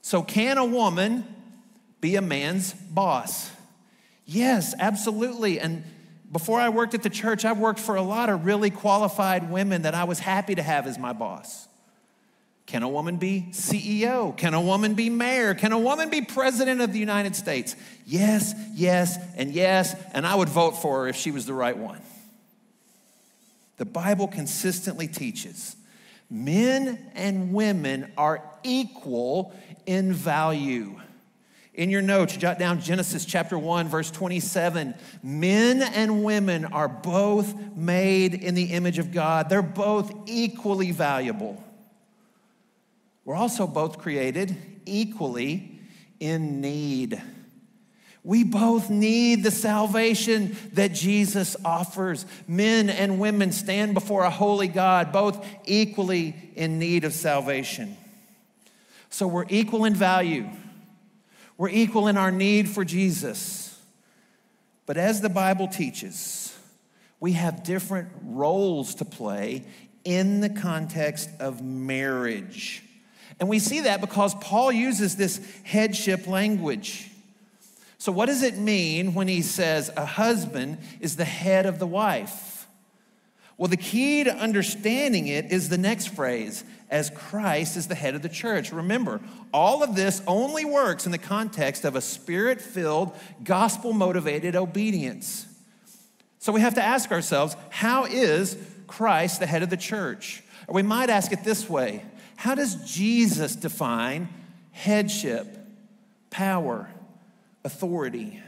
[0.00, 1.24] So, can a woman
[2.00, 3.50] be a man's boss?
[4.26, 5.60] Yes, absolutely.
[5.60, 5.84] And
[6.30, 9.82] before I worked at the church, I worked for a lot of really qualified women
[9.82, 11.68] that I was happy to have as my boss.
[12.66, 14.36] Can a woman be CEO?
[14.36, 15.54] Can a woman be mayor?
[15.54, 17.76] Can a woman be president of the United States?
[18.04, 21.76] Yes, yes, and yes, and I would vote for her if she was the right
[21.76, 22.00] one.
[23.76, 25.76] The Bible consistently teaches
[26.28, 29.54] men and women are equal
[29.86, 31.00] in value.
[31.76, 34.94] In your notes, jot down Genesis chapter 1, verse 27.
[35.22, 41.62] Men and women are both made in the image of God, they're both equally valuable.
[43.26, 44.56] We're also both created
[44.86, 45.78] equally
[46.18, 47.20] in need.
[48.24, 52.24] We both need the salvation that Jesus offers.
[52.48, 57.98] Men and women stand before a holy God, both equally in need of salvation.
[59.10, 60.48] So we're equal in value,
[61.58, 63.78] we're equal in our need for Jesus.
[64.84, 66.56] But as the Bible teaches,
[67.18, 69.64] we have different roles to play
[70.04, 72.82] in the context of marriage.
[73.40, 77.10] And we see that because Paul uses this headship language.
[77.98, 81.86] So, what does it mean when he says a husband is the head of the
[81.86, 82.55] wife?
[83.58, 88.14] Well, the key to understanding it is the next phrase as Christ is the head
[88.14, 88.70] of the church.
[88.70, 89.20] Remember,
[89.52, 95.46] all of this only works in the context of a spirit filled, gospel motivated obedience.
[96.38, 100.42] So, we have to ask ourselves how is Christ the head of the church?
[100.68, 102.04] Or we might ask it this way
[102.36, 104.28] how does Jesus define
[104.72, 105.46] headship,
[106.28, 106.88] power,
[107.64, 108.42] authority?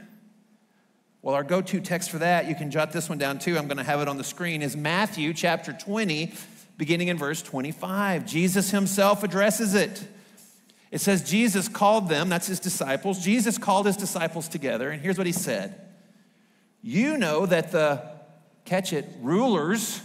[1.20, 3.58] Well, our go to text for that, you can jot this one down too.
[3.58, 6.32] I'm going to have it on the screen, is Matthew chapter 20,
[6.76, 8.24] beginning in verse 25.
[8.24, 10.06] Jesus himself addresses it.
[10.92, 13.22] It says, Jesus called them, that's his disciples.
[13.22, 15.74] Jesus called his disciples together, and here's what he said
[16.82, 18.02] You know that the,
[18.64, 20.00] catch it, rulers,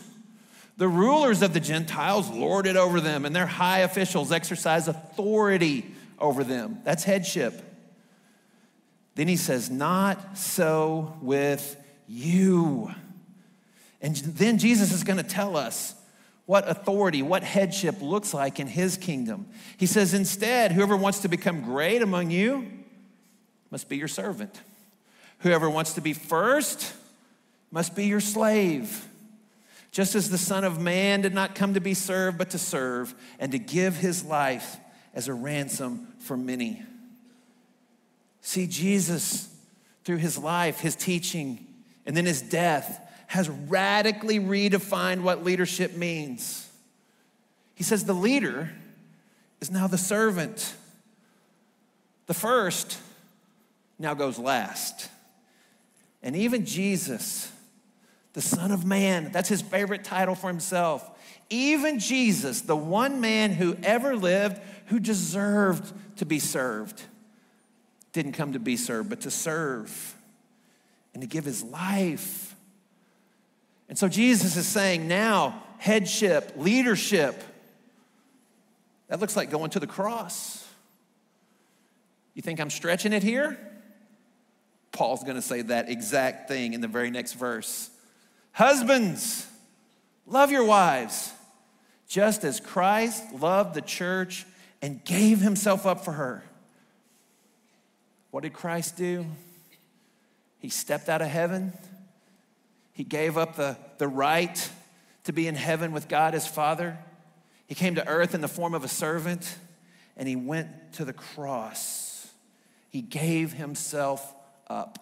[0.77, 5.85] the rulers of the Gentiles lord it over them, and their high officials exercise authority
[6.17, 6.79] over them.
[6.83, 7.61] That's headship.
[9.15, 12.93] Then he says, Not so with you.
[14.01, 15.95] And then Jesus is going to tell us
[16.45, 19.47] what authority, what headship looks like in his kingdom.
[19.77, 22.69] He says, Instead, whoever wants to become great among you
[23.71, 24.61] must be your servant.
[25.39, 26.93] Whoever wants to be first
[27.71, 29.07] must be your slave.
[29.91, 33.13] Just as the Son of Man did not come to be served, but to serve
[33.39, 34.77] and to give his life
[35.13, 36.83] as a ransom for many.
[38.43, 39.47] See, Jesus,
[40.03, 41.65] through his life, his teaching,
[42.05, 46.69] and then his death, has radically redefined what leadership means.
[47.73, 48.69] He says the leader
[49.61, 50.75] is now the servant.
[52.27, 52.99] The first
[53.97, 55.09] now goes last.
[56.21, 57.49] And even Jesus,
[58.33, 59.31] the Son of Man.
[59.31, 61.09] That's his favorite title for himself.
[61.49, 67.03] Even Jesus, the one man who ever lived who deserved to be served,
[68.13, 70.15] didn't come to be served, but to serve
[71.13, 72.55] and to give his life.
[73.89, 77.43] And so Jesus is saying now, headship, leadership,
[79.07, 80.65] that looks like going to the cross.
[82.33, 83.57] You think I'm stretching it here?
[84.91, 87.89] Paul's to say that exact thing in the very next verse.
[88.51, 89.47] Husbands,
[90.25, 91.31] love your wives,
[92.07, 94.45] just as Christ loved the church
[94.81, 96.43] and gave himself up for her.
[98.33, 99.27] What did Christ do?
[100.57, 101.73] He stepped out of heaven.
[102.91, 104.69] He gave up the, the right
[105.25, 106.97] to be in heaven with God as Father.
[107.67, 109.57] He came to earth in the form of a servant
[110.17, 112.27] and he went to the cross.
[112.89, 114.33] He gave himself
[114.67, 114.97] up.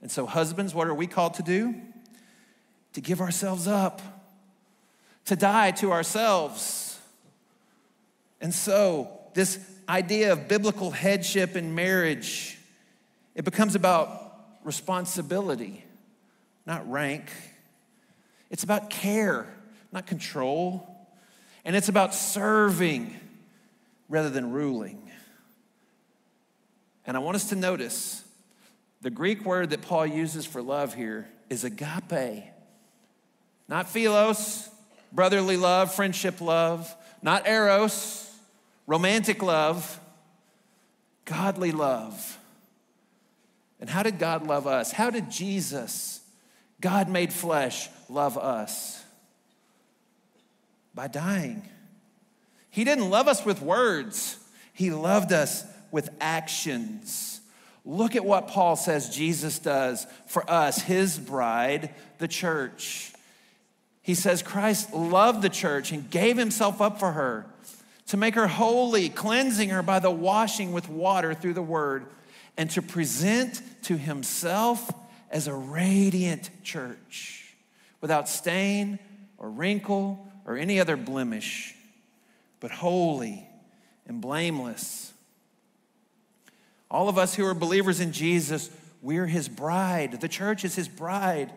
[0.00, 1.74] And so, husbands, what are we called to do?
[2.92, 4.00] to give ourselves up,
[5.26, 6.98] to die to ourselves.
[8.40, 9.58] And so, this
[9.90, 12.56] idea of biblical headship in marriage,
[13.34, 15.84] it becomes about responsibility,
[16.64, 17.30] not rank.
[18.50, 19.46] It's about care,
[19.90, 20.86] not control.
[21.64, 23.16] And it's about serving,
[24.08, 25.10] rather than ruling.
[27.04, 28.24] And I want us to notice
[29.02, 32.44] the Greek word that Paul uses for love here is agape,
[33.66, 34.68] not philos,
[35.12, 38.29] brotherly love, friendship love, not eros,
[38.90, 40.00] romantic love,
[41.24, 42.38] godly love.
[43.78, 44.90] And how did God love us?
[44.90, 46.20] How did Jesus,
[46.80, 49.00] God made flesh, love us?
[50.92, 51.62] By dying.
[52.68, 54.36] He didn't love us with words,
[54.72, 57.40] He loved us with actions.
[57.84, 63.12] Look at what Paul says Jesus does for us, His bride, the church.
[64.02, 67.46] He says Christ loved the church and gave Himself up for her
[68.10, 72.06] to make her holy, cleansing her by the washing with water through the word
[72.56, 74.90] and to present to himself
[75.30, 77.54] as a radiant church
[78.00, 78.98] without stain
[79.38, 81.76] or wrinkle or any other blemish,
[82.58, 83.46] but holy
[84.08, 85.12] and blameless.
[86.90, 88.70] All of us who are believers in Jesus,
[89.02, 90.20] we're his bride.
[90.20, 91.52] The church is his bride.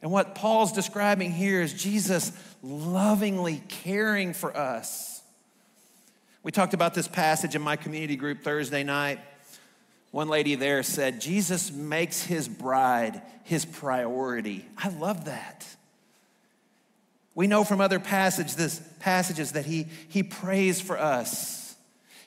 [0.00, 2.32] And what Paul's describing here is Jesus
[2.62, 5.09] lovingly caring for us.
[6.42, 9.20] We talked about this passage in my community group Thursday night.
[10.10, 14.64] One lady there said, Jesus makes his bride his priority.
[14.78, 15.66] I love that.
[17.34, 21.74] We know from other passages, this, passages that he, he prays for us.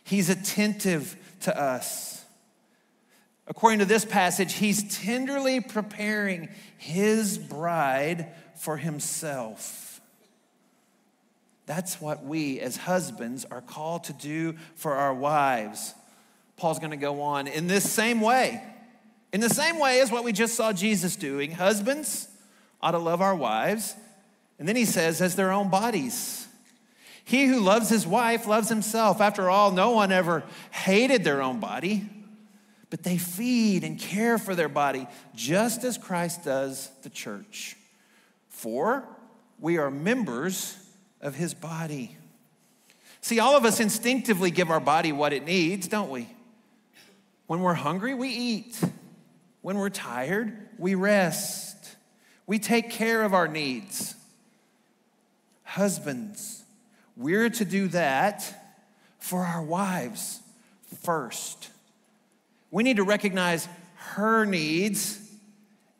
[0.04, 2.26] He's attentive to us.
[3.48, 9.93] According to this passage, he's tenderly preparing his bride for himself.
[11.66, 15.94] That's what we as husbands are called to do for our wives.
[16.58, 18.62] Paul's going to go on in this same way.
[19.32, 22.28] In the same way as what we just saw Jesus doing, husbands
[22.82, 23.96] ought to love our wives.
[24.60, 26.48] And then he says, as their own bodies.
[27.26, 29.22] He who loves his wife loves himself.
[29.22, 32.08] After all, no one ever hated their own body,
[32.90, 37.78] but they feed and care for their body just as Christ does the church.
[38.50, 39.08] For
[39.60, 40.78] we are members
[41.24, 42.16] of his body.
[43.22, 46.28] See, all of us instinctively give our body what it needs, don't we?
[47.48, 48.80] When we're hungry, we eat.
[49.62, 51.96] When we're tired, we rest.
[52.46, 54.16] We take care of our needs.
[55.64, 56.64] Husbands,
[57.16, 58.76] we're to do that
[59.18, 60.42] for our wives
[61.04, 61.70] first.
[62.70, 65.20] We need to recognize her needs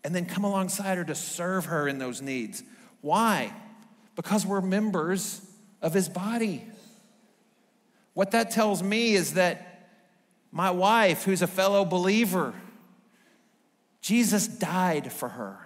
[0.04, 2.62] and then come alongside her to serve her in those needs.
[3.00, 3.54] Why?
[4.16, 5.42] Because we're members
[5.82, 6.64] of his body.
[8.14, 9.90] What that tells me is that
[10.52, 12.54] my wife, who's a fellow believer,
[14.02, 15.58] Jesus died for her.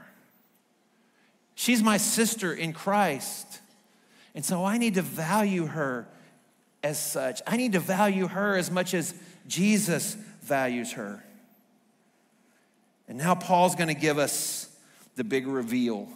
[1.55, 3.61] She's my sister in Christ.
[4.33, 6.07] And so I need to value her
[6.83, 7.41] as such.
[7.47, 9.13] I need to value her as much as
[9.47, 11.23] Jesus values her.
[13.07, 14.69] And now Paul's going to give us
[15.15, 16.07] the big reveal.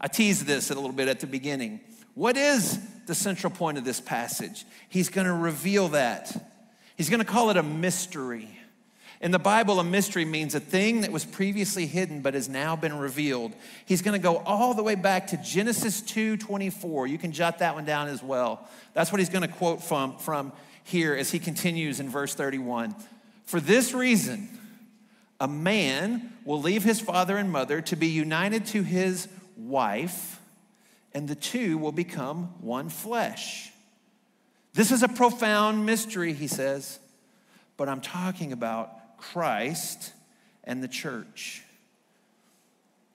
[0.00, 1.80] I teased this a little bit at the beginning.
[2.14, 4.64] What is the central point of this passage?
[4.88, 6.50] He's going to reveal that.
[6.96, 8.48] He's going to call it a mystery.
[9.20, 12.76] In the Bible, a mystery means a thing that was previously hidden but has now
[12.76, 13.52] been revealed.
[13.84, 17.08] He's going to go all the way back to Genesis 2:24.
[17.08, 18.68] You can jot that one down as well.
[18.94, 20.52] That's what he's going to quote from, from
[20.84, 22.94] here as he continues in verse 31.
[23.44, 24.48] For this reason,
[25.40, 29.28] a man will leave his father and mother to be united to his
[29.58, 30.40] wife,
[31.12, 33.72] and the two will become one flesh.
[34.74, 36.98] This is a profound mystery, he says,
[37.76, 40.12] but I'm talking about Christ
[40.64, 41.62] and the church.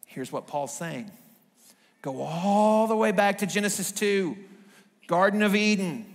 [0.05, 1.09] Here's what Paul's saying
[2.01, 4.35] go all the way back to Genesis 2,
[5.07, 6.05] Garden of Eden.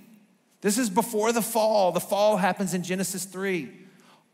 [0.60, 1.92] This is before the fall.
[1.92, 3.72] The fall happens in Genesis 3.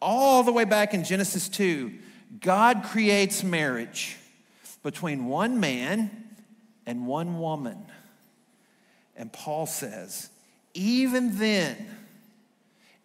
[0.00, 1.92] All the way back in Genesis 2,
[2.40, 4.16] God creates marriage
[4.84, 6.10] between one man
[6.86, 7.84] and one woman.
[9.16, 10.28] And Paul says,
[10.74, 11.88] even then,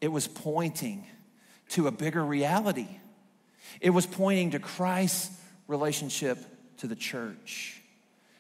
[0.02, 1.08] it was pointing
[1.70, 2.88] to a bigger reality.
[3.80, 6.38] It was pointing to Christ's relationship
[6.78, 7.82] to the church.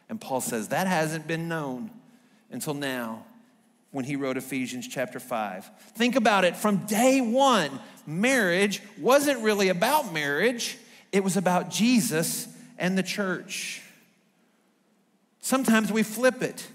[0.09, 1.91] And Paul says that hasn't been known
[2.51, 3.25] until now
[3.91, 5.69] when he wrote Ephesians chapter 5.
[5.95, 10.77] Think about it from day one, marriage wasn't really about marriage,
[11.11, 12.47] it was about Jesus
[12.80, 13.82] and the church.
[15.41, 16.67] Sometimes we flip it.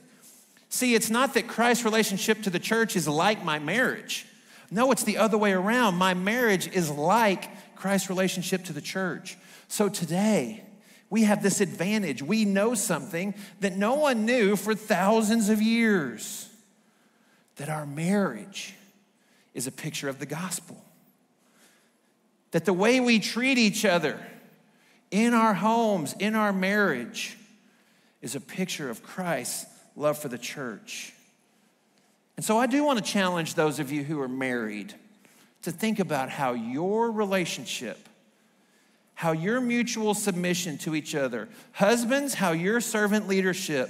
[0.69, 4.27] See, it's not that Christ's relationship to the church is like my marriage.
[4.71, 5.95] No, it's the other way around.
[5.95, 9.37] My marriage is like Christ's relationship to the church.
[9.69, 10.65] So today,
[11.11, 12.23] we have this advantage.
[12.23, 16.49] We know something that no one knew for thousands of years
[17.57, 18.75] that our marriage
[19.55, 20.83] is a picture of the gospel.
[22.51, 24.19] That the way we treat each other
[25.15, 27.37] in our homes, in our marriage,
[28.21, 31.13] is a picture of Christ's love for the church.
[32.37, 34.93] And so I do want to challenge those of you who are married
[35.63, 38.09] to think about how your relationship,
[39.15, 43.89] how your mutual submission to each other, husbands, how your servant leadership,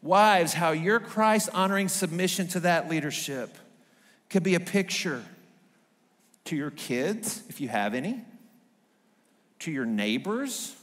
[0.00, 3.58] wives, how your Christ honoring submission to that leadership
[4.30, 5.22] could be a picture
[6.46, 8.24] to your kids, if you have any,
[9.60, 10.74] to your neighbors,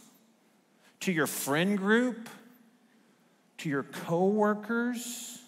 [1.02, 2.30] to your friend group,
[3.60, 5.40] to your coworkers.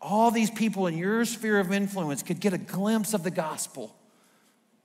[0.00, 3.94] All these people in your sphere of influence could get a glimpse of the gospel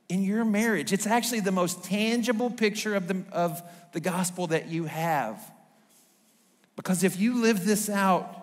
[0.09, 0.91] in your marriage.
[0.91, 3.61] It's actually the most tangible picture of the, of
[3.93, 5.39] the gospel that you have.
[6.75, 8.39] Because if you live this out,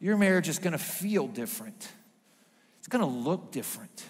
[0.00, 1.88] your marriage is going to feel different.
[2.78, 4.04] It's going to look different.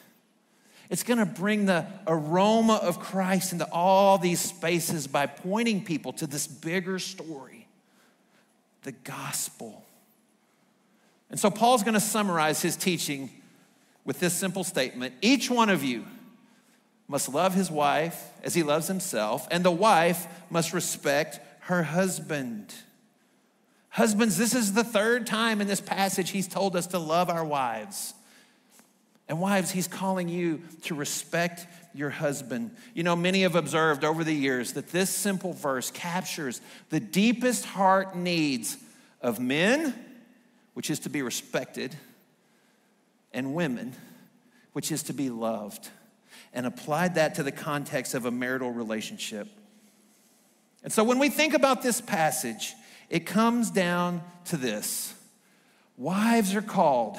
[0.91, 6.13] It's going to bring the aroma of Christ into all these spaces by pointing people
[6.15, 7.67] to this bigger story
[8.83, 9.85] the gospel.
[11.31, 13.29] And so Paul's going to summarize his teaching
[14.05, 16.07] with this simple statement Each one of you
[17.07, 22.75] must love his wife as he loves himself, and the wife must respect her husband.
[23.91, 27.45] Husbands, this is the third time in this passage he's told us to love our
[27.45, 28.15] wives.
[29.29, 32.71] And wives, he's calling you to respect your husband.
[32.95, 37.67] You know, many have observed over the years that this simple verse captures the deepest
[37.67, 38.79] heart needs
[39.21, 39.95] of men,
[40.73, 41.95] which is to be respected,
[43.33, 43.95] and women,
[44.73, 45.91] which is to be loved,
[46.55, 49.49] and applied that to the context of a marital relationship.
[50.83, 52.75] And so when we think about this passage,
[53.11, 55.15] it comes down to this
[55.99, 57.19] wives are called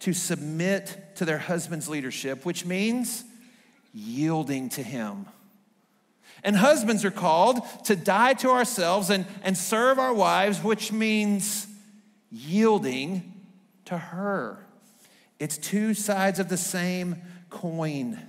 [0.00, 3.24] to submit to their husband's leadership, which means
[3.92, 5.26] yielding to him.
[6.44, 11.66] And husbands are called to die to ourselves and, and serve our wives, which means
[12.30, 13.32] yielding
[13.86, 14.58] to her.
[15.38, 17.16] It's two sides of the same
[17.50, 18.20] coin.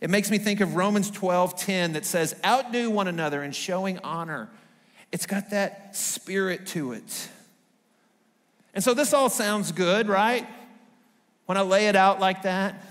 [0.00, 3.98] It makes me think of Romans 12 10 that says, Outdo one another in showing
[4.04, 4.50] honor.
[5.10, 7.28] It's got that spirit to it.
[8.74, 10.46] And so this all sounds good, right?
[11.46, 12.82] When I lay it out like that,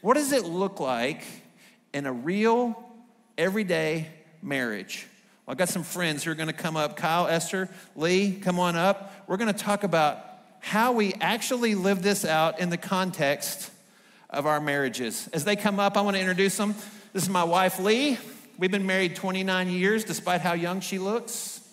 [0.00, 1.22] what does it look like
[1.92, 2.80] in a real,
[3.36, 4.08] everyday
[4.42, 5.06] marriage?
[5.44, 6.96] Well, I've got some friends who are going to come up.
[6.96, 9.12] Kyle, Esther, Lee, come on up.
[9.26, 10.24] We're going to talk about
[10.60, 13.70] how we actually live this out in the context
[14.28, 15.28] of our marriages.
[15.32, 16.74] As they come up, I want to introduce them.
[17.12, 18.18] This is my wife, Lee.
[18.58, 21.66] We've been married 29 years, despite how young she looks.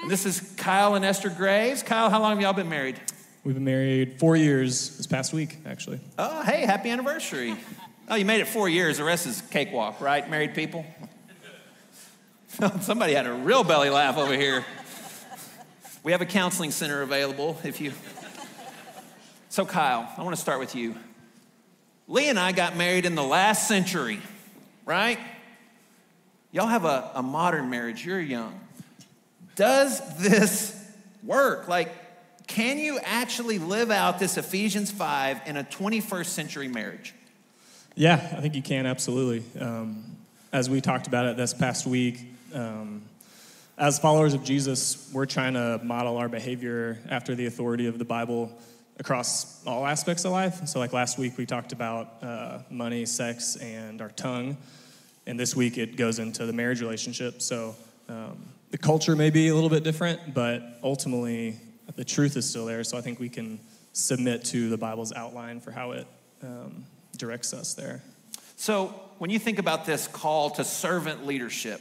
[0.00, 1.82] And this is Kyle and Esther Graves.
[1.82, 2.98] Kyle, how long have y'all been married?
[3.44, 5.98] We've been married four years this past week, actually.
[6.16, 7.56] Oh, hey, happy anniversary.
[8.08, 8.98] Oh, you made it four years.
[8.98, 10.86] The rest is cakewalk, right, married people?
[12.82, 14.64] Somebody had a real belly laugh over here.
[16.04, 17.92] We have a counseling center available if you.
[19.48, 20.94] So, Kyle, I want to start with you.
[22.06, 24.20] Lee and I got married in the last century,
[24.86, 25.18] right?
[26.52, 28.60] Y'all have a, a modern marriage, you're young.
[29.56, 30.80] Does this
[31.24, 31.66] work?
[31.66, 31.92] Like,
[32.52, 37.14] can you actually live out this Ephesians 5 in a 21st century marriage?
[37.94, 39.42] Yeah, I think you can, absolutely.
[39.58, 40.04] Um,
[40.52, 42.20] as we talked about it this past week,
[42.52, 43.00] um,
[43.78, 48.04] as followers of Jesus, we're trying to model our behavior after the authority of the
[48.04, 48.52] Bible
[48.98, 50.66] across all aspects of life.
[50.68, 54.58] So, like last week, we talked about uh, money, sex, and our tongue.
[55.26, 57.40] And this week, it goes into the marriage relationship.
[57.40, 57.74] So,
[58.10, 61.58] um, the culture may be a little bit different, but ultimately,
[61.96, 62.84] the truth is still there.
[62.84, 63.60] So, I think we can
[63.92, 66.06] submit to the Bible's outline for how it
[66.42, 66.84] um,
[67.16, 68.02] directs us there.
[68.56, 71.80] So, when you think about this call to servant leadership,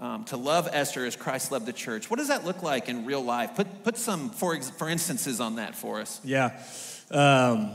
[0.00, 3.04] um, to love Esther as Christ loved the church, what does that look like in
[3.04, 3.56] real life?
[3.56, 6.20] Put, put some, for, ex- for instances, on that for us.
[6.24, 6.58] Yeah.
[7.10, 7.72] Um,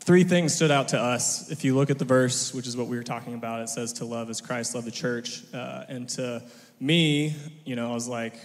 [0.00, 1.50] three things stood out to us.
[1.50, 3.94] If you look at the verse, which is what we were talking about, it says
[3.94, 5.42] to love as Christ loved the church.
[5.52, 6.42] Uh, and to
[6.78, 7.34] me,
[7.64, 8.36] you know, I was like,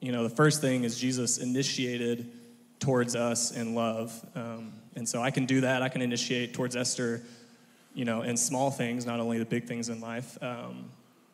[0.00, 2.30] you know, the first thing is Jesus initiated
[2.78, 4.24] towards us in love.
[4.34, 5.82] Um, and so I can do that.
[5.82, 7.22] I can initiate towards Esther,
[7.94, 10.38] you know, in small things, not only the big things in life.
[10.42, 10.90] Um,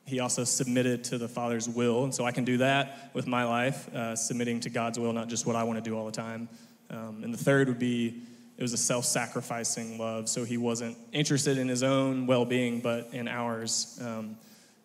[0.07, 2.05] he also submitted to the Father's will.
[2.05, 5.29] And so I can do that with my life, uh, submitting to God's will, not
[5.29, 6.49] just what I want to do all the time.
[6.91, 8.23] Um, and the third would be
[8.57, 10.29] it was a self sacrificing love.
[10.29, 13.99] So he wasn't interested in his own well being, but in ours.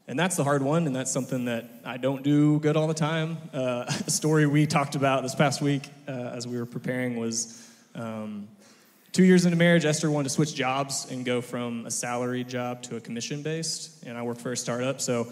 [0.10, 2.96] And that's the hard one, and that's something that I don't do good all the
[2.96, 3.38] time.
[3.54, 7.64] Uh, a story we talked about this past week uh, as we were preparing was
[7.94, 8.48] um,
[9.12, 12.82] two years into marriage, Esther wanted to switch jobs and go from a salary job
[12.82, 14.04] to a commission based.
[14.04, 15.00] And I worked for a startup.
[15.00, 15.32] So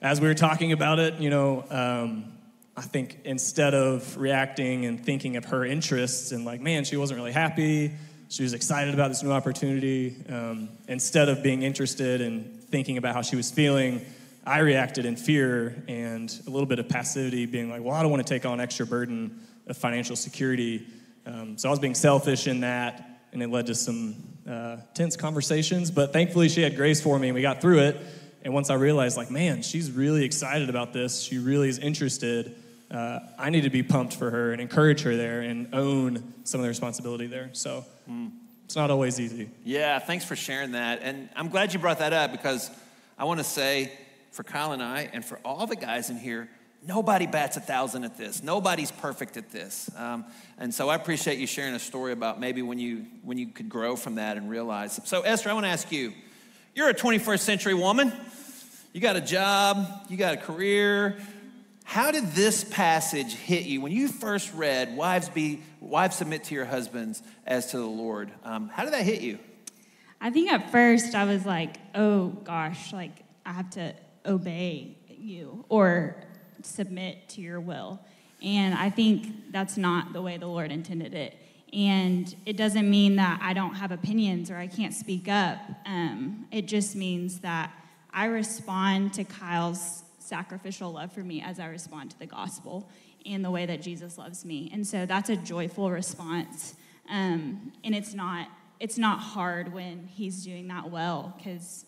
[0.00, 2.32] as we were talking about it, you know, um,
[2.78, 7.18] I think instead of reacting and thinking of her interests and like, man, she wasn't
[7.18, 7.92] really happy,
[8.30, 13.14] she was excited about this new opportunity, um, instead of being interested and thinking about
[13.14, 14.04] how she was feeling,
[14.44, 18.10] I reacted in fear and a little bit of passivity, being like, well, I don't
[18.10, 20.84] want to take on extra burden of financial security.
[21.24, 24.16] Um, so I was being selfish in that, and it led to some
[24.50, 25.92] uh, tense conversations.
[25.92, 27.96] But thankfully, she had grace for me, and we got through it.
[28.42, 32.56] And once I realized, like, man, she's really excited about this, she really is interested.
[32.90, 36.58] Uh, I need to be pumped for her and encourage her there and own some
[36.58, 37.50] of the responsibility there.
[37.52, 37.84] So
[38.64, 39.50] it's not always easy.
[39.64, 41.00] Yeah, thanks for sharing that.
[41.02, 42.70] And I'm glad you brought that up because
[43.18, 43.92] I want to say
[44.32, 46.48] for Kyle and I, and for all the guys in here,
[46.86, 48.42] nobody bats a thousand at this.
[48.42, 49.90] Nobody's perfect at this.
[49.96, 50.24] Um,
[50.58, 53.68] and so I appreciate you sharing a story about maybe when you when you could
[53.68, 55.00] grow from that and realize.
[55.04, 56.12] So Esther, I want to ask you,
[56.74, 58.12] you're a 21st century woman.
[58.92, 61.18] You got a job, you got a career.
[61.84, 66.54] How did this passage hit you when you first read "Wives be wives submit to
[66.54, 68.32] your husbands as to the Lord"?
[68.42, 69.38] Um, how did that hit you?
[70.20, 75.66] I think at first I was like, oh gosh, like I have to obey you
[75.68, 76.16] or
[76.62, 78.00] submit to your will.
[78.42, 81.36] And I think that's not the way the Lord intended it.
[81.74, 85.58] And it doesn't mean that I don't have opinions or I can't speak up.
[85.84, 87.70] Um, it just means that
[88.12, 92.88] I respond to Kyle's sacrificial love for me as I respond to the gospel
[93.26, 94.70] and the way that Jesus loves me.
[94.72, 96.74] And so that's a joyful response.
[97.08, 98.48] Um, and it's not
[98.80, 101.86] it's not hard when he's doing that well because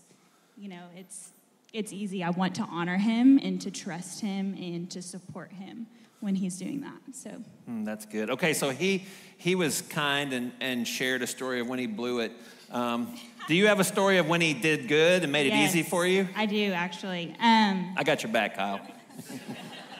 [0.57, 1.33] you know it's
[1.73, 2.23] it's easy.
[2.23, 5.87] I want to honor him and to trust him and to support him
[6.27, 6.99] when he's doing that.
[7.13, 7.31] So
[7.67, 8.31] Hmm, that's good.
[8.31, 9.07] Okay, so he
[9.39, 12.33] he was kind and, and shared a story of when he blew it.
[12.73, 13.15] Um,
[13.47, 16.05] do you have a story of when he did good and made it easy for
[16.05, 16.29] you?
[16.35, 17.33] I do actually.
[17.39, 18.81] Um, I got your back, Kyle.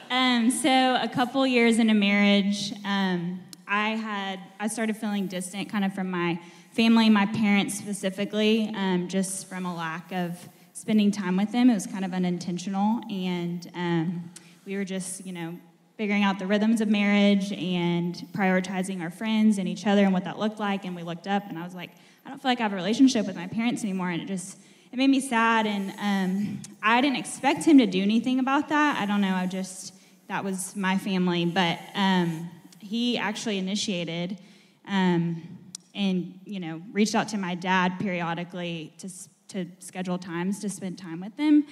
[0.09, 5.83] Um, so a couple years into marriage, um, I had I started feeling distant, kind
[5.83, 6.39] of from my
[6.71, 10.31] family, my parents specifically, um, just from a lack of
[10.71, 11.69] spending time with them.
[11.69, 14.31] It was kind of unintentional, and um,
[14.65, 15.57] we were just, you know,
[15.97, 20.23] figuring out the rhythms of marriage and prioritizing our friends and each other and what
[20.23, 20.85] that looked like.
[20.85, 21.91] And we looked up, and I was like,
[22.25, 24.59] I don't feel like I have a relationship with my parents anymore, and it just
[24.91, 25.65] it made me sad.
[25.65, 28.97] And um, I didn't expect him to do anything about that.
[29.01, 29.33] I don't know.
[29.33, 29.93] I just
[30.27, 34.37] that was my family, but um, he actually initiated
[34.87, 35.41] um,
[35.95, 39.09] and you know reached out to my dad periodically to
[39.47, 41.65] to schedule times to spend time with them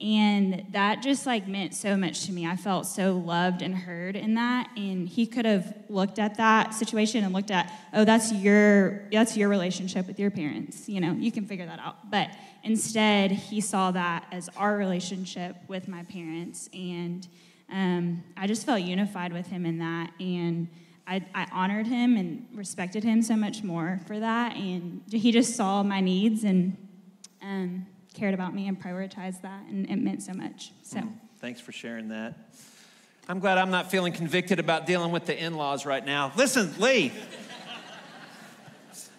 [0.00, 2.46] and that just like meant so much to me.
[2.46, 4.70] I felt so loved and heard in that.
[4.76, 9.36] And he could have looked at that situation and looked at oh that's your that's
[9.36, 10.88] your relationship with your parents.
[10.88, 12.10] You know you can figure that out.
[12.10, 12.30] But
[12.62, 16.70] instead he saw that as our relationship with my parents.
[16.72, 17.26] And
[17.70, 20.66] um, I just felt unified with him in that, and
[21.06, 24.56] I, I honored him and respected him so much more for that.
[24.56, 26.76] And he just saw my needs and
[27.42, 30.72] um, cared about me and prioritized that, and it meant so much.
[30.82, 31.02] So,
[31.40, 32.34] Thanks for sharing that.
[33.28, 36.32] I'm glad I'm not feeling convicted about dealing with the in laws right now.
[36.36, 37.12] Listen, Lee.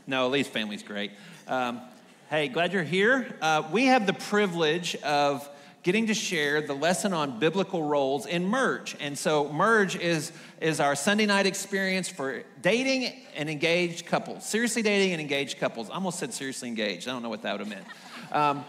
[0.05, 1.11] no, Lee's family's great.
[1.47, 1.81] Um,
[2.29, 3.35] hey, glad you're here.
[3.41, 5.49] Uh, we have the privilege of
[5.83, 8.95] getting to share the lesson on biblical roles in Merge.
[8.99, 14.47] And so, Merge is, is our Sunday night experience for dating and engaged couples.
[14.47, 15.89] Seriously dating and engaged couples.
[15.89, 17.07] I almost said seriously engaged.
[17.07, 17.85] I don't know what that would have meant.
[18.31, 18.65] Um,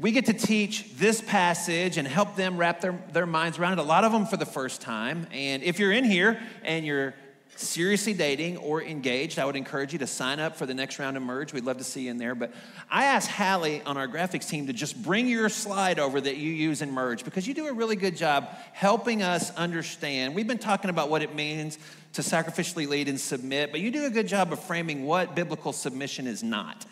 [0.00, 3.78] we get to teach this passage and help them wrap their, their minds around it.
[3.80, 5.26] A lot of them for the first time.
[5.32, 7.14] And if you're in here and you're
[7.56, 11.16] seriously dating or engaged, I would encourage you to sign up for the next round
[11.16, 11.52] of Merge.
[11.52, 12.36] We'd love to see you in there.
[12.36, 12.52] But
[12.88, 16.52] I asked Hallie on our graphics team to just bring your slide over that you
[16.52, 20.36] use in Merge because you do a really good job helping us understand.
[20.36, 21.78] We've been talking about what it means
[22.12, 25.72] to sacrificially lead and submit, but you do a good job of framing what biblical
[25.72, 26.86] submission is not.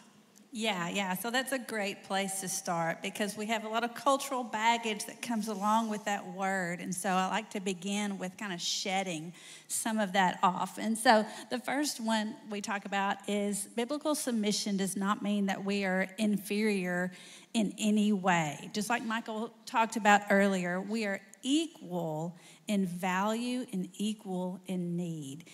[0.58, 1.14] Yeah, yeah.
[1.14, 5.04] So that's a great place to start because we have a lot of cultural baggage
[5.04, 6.80] that comes along with that word.
[6.80, 9.34] And so I like to begin with kind of shedding
[9.68, 10.78] some of that off.
[10.78, 15.62] And so the first one we talk about is biblical submission does not mean that
[15.62, 17.12] we are inferior
[17.52, 18.70] in any way.
[18.72, 22.34] Just like Michael talked about earlier, we are equal
[22.66, 25.44] in value and equal in need.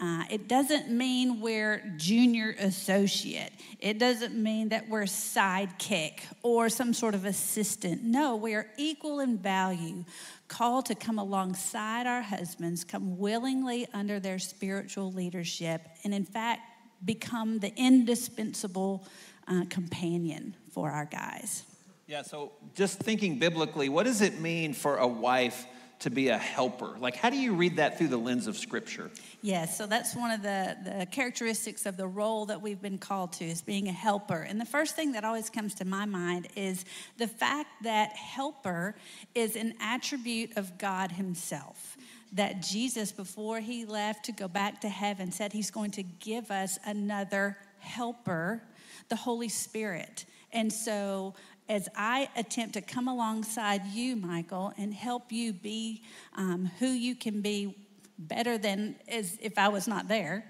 [0.00, 3.52] Uh, it doesn't mean we're junior associate.
[3.80, 8.04] It doesn't mean that we're sidekick or some sort of assistant.
[8.04, 10.04] No, we are equal in value,
[10.46, 16.62] called to come alongside our husbands, come willingly under their spiritual leadership, and in fact,
[17.04, 19.04] become the indispensable
[19.48, 21.64] uh, companion for our guys.
[22.06, 25.66] Yeah, so just thinking biblically, what does it mean for a wife
[26.00, 26.96] to be a helper?
[26.98, 29.10] Like, how do you read that through the lens of Scripture?
[29.42, 33.32] Yes, so that's one of the, the characteristics of the role that we've been called
[33.34, 34.40] to is being a helper.
[34.42, 36.84] And the first thing that always comes to my mind is
[37.16, 38.94] the fact that helper
[39.34, 41.96] is an attribute of God Himself.
[42.32, 46.50] That Jesus, before He left to go back to heaven, said He's going to give
[46.50, 48.62] us another helper,
[49.08, 50.26] the Holy Spirit.
[50.52, 51.34] And so
[51.68, 56.02] as I attempt to come alongside you, Michael, and help you be
[56.36, 57.76] um, who you can be
[58.18, 60.44] better than as if I was not there,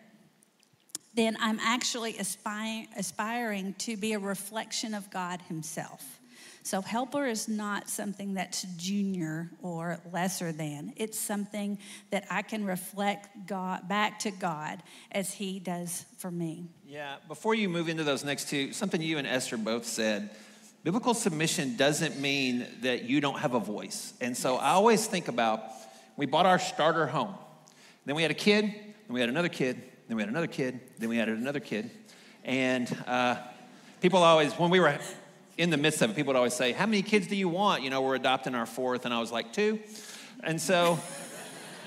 [1.15, 6.21] then I'm actually aspiring, aspiring to be a reflection of God Himself.
[6.63, 10.93] So, helper is not something that's junior or lesser than.
[10.97, 11.79] It's something
[12.11, 16.67] that I can reflect God back to God as He does for me.
[16.87, 20.31] Yeah, before you move into those next two, something you and Esther both said.
[20.89, 24.15] Biblical submission doesn't mean that you don't have a voice.
[24.23, 25.63] And so I always think about
[26.17, 27.35] we bought our starter home.
[28.07, 30.81] Then we had a kid, then we had another kid, then we had another kid,
[30.97, 31.91] then we had another kid.
[32.43, 33.37] And uh,
[34.01, 34.99] people always, when we were
[35.59, 37.83] in the midst of it, people would always say, How many kids do you want?
[37.83, 39.05] You know, we're adopting our fourth.
[39.05, 39.81] And I was like, Two.
[40.43, 40.99] And so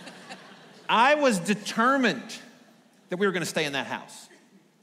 [0.87, 2.37] I was determined
[3.09, 4.29] that we were going to stay in that house.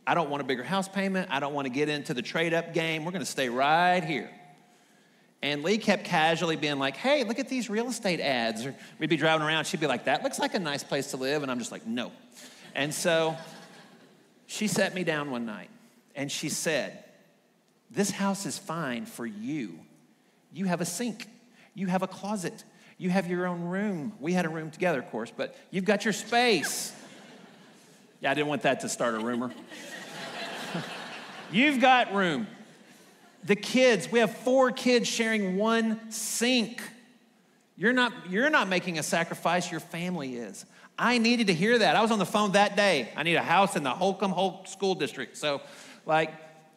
[0.09, 1.29] I don't want a bigger house payment.
[1.31, 3.05] I don't want to get into the trade up game.
[3.05, 4.31] We're going to stay right here.
[5.43, 8.65] And Lee kept casually being like, hey, look at these real estate ads.
[8.65, 9.67] Or we'd be driving around.
[9.67, 11.43] She'd be like, that looks like a nice place to live.
[11.43, 12.11] And I'm just like, no.
[12.75, 13.37] And so
[14.47, 15.69] she sat me down one night
[16.17, 17.05] and she said,
[17.91, 19.79] this house is fine for you.
[20.55, 21.27] You have a sink,
[21.75, 22.65] you have a closet,
[22.97, 24.15] you have your own room.
[24.21, 26.95] We had a room together, of course, but you've got your space.
[28.21, 29.53] Yeah, I didn't want that to start a rumor.
[31.51, 32.47] You've got room.
[33.45, 36.83] The kids, we have four kids sharing one sink.
[37.77, 40.67] You're not, you're not making a sacrifice, your family is.
[40.99, 41.97] I needed to hear that.
[41.97, 43.11] I was on the phone that day.
[43.17, 45.37] I need a house in the Holcomb Holt School District.
[45.37, 45.63] So,
[46.05, 46.35] like,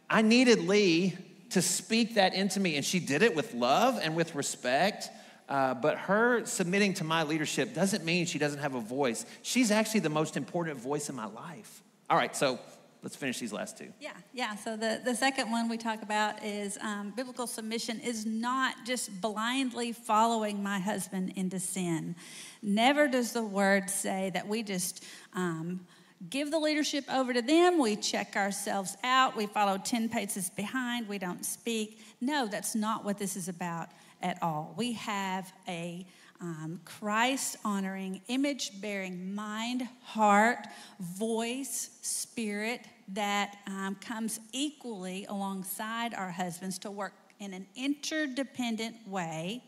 [0.09, 1.17] I needed Lee
[1.49, 5.09] to speak that into me, and she did it with love and with respect.
[5.49, 9.25] Uh, but her submitting to my leadership doesn't mean she doesn't have a voice.
[9.41, 11.81] She's actually the most important voice in my life.
[12.09, 12.59] All right, so
[13.03, 13.91] let's finish these last two.
[13.99, 14.55] Yeah, yeah.
[14.55, 19.21] So the, the second one we talk about is um, biblical submission is not just
[19.21, 22.15] blindly following my husband into sin.
[22.61, 25.81] Never does the word say that we just um,
[26.29, 31.07] give the leadership over to them, we check ourselves out, we follow 10 paces behind,
[31.07, 31.99] we don't speak.
[32.19, 33.89] No, that's not what this is about
[34.21, 34.73] at all.
[34.77, 36.05] We have a
[36.41, 40.67] um, Christ honoring, image bearing mind, heart,
[40.99, 49.63] voice, spirit that um, comes equally alongside our husbands to work in an interdependent way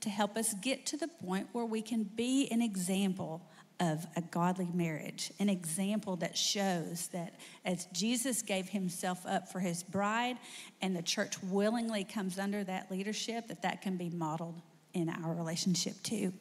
[0.00, 3.40] to help us get to the point where we can be an example
[3.80, 9.60] of a godly marriage, an example that shows that as Jesus gave himself up for
[9.60, 10.36] his bride
[10.82, 14.60] and the church willingly comes under that leadership, that that can be modeled
[14.94, 16.32] in our relationship too.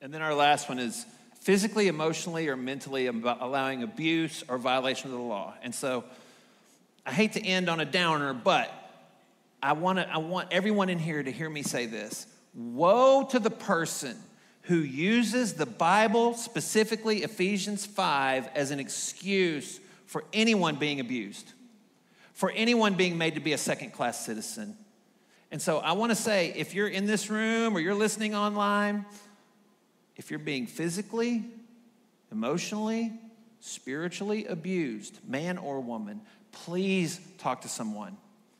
[0.00, 1.04] And then our last one is
[1.40, 5.54] physically, emotionally, or mentally allowing abuse or violation of the law.
[5.62, 6.04] And so
[7.04, 8.72] I hate to end on a downer, but
[9.62, 13.50] I, wanna, I want everyone in here to hear me say this Woe to the
[13.50, 14.16] person
[14.62, 21.52] who uses the Bible, specifically Ephesians 5, as an excuse for anyone being abused,
[22.34, 24.76] for anyone being made to be a second class citizen.
[25.50, 29.06] And so I want to say if you're in this room or you're listening online,
[30.16, 31.44] if you're being physically,
[32.30, 33.12] emotionally,
[33.60, 36.20] spiritually abused, man or woman,
[36.52, 38.16] please talk to someone.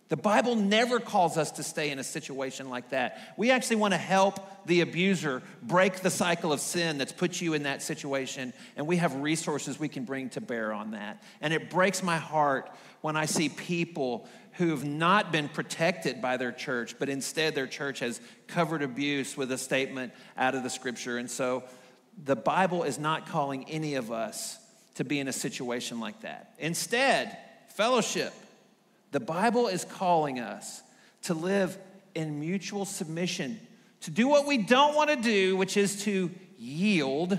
[0.09, 3.35] The Bible never calls us to stay in a situation like that.
[3.37, 7.53] We actually want to help the abuser break the cycle of sin that's put you
[7.53, 11.23] in that situation, and we have resources we can bring to bear on that.
[11.43, 12.71] And it breaks my heart
[13.03, 14.27] when I see people
[14.59, 19.51] who've not been protected by their church, but instead their church has covered abuse with
[19.53, 21.17] a statement out of the scripture.
[21.17, 21.63] And so
[22.25, 24.59] the Bible is not calling any of us
[24.97, 26.55] to be in a situation like that.
[26.59, 27.39] Instead,
[27.77, 28.35] fellowship
[29.11, 30.83] the Bible is calling us
[31.23, 31.79] to live
[32.15, 33.59] in mutual submission,
[34.03, 37.39] to do what we don't want to do, which is to yield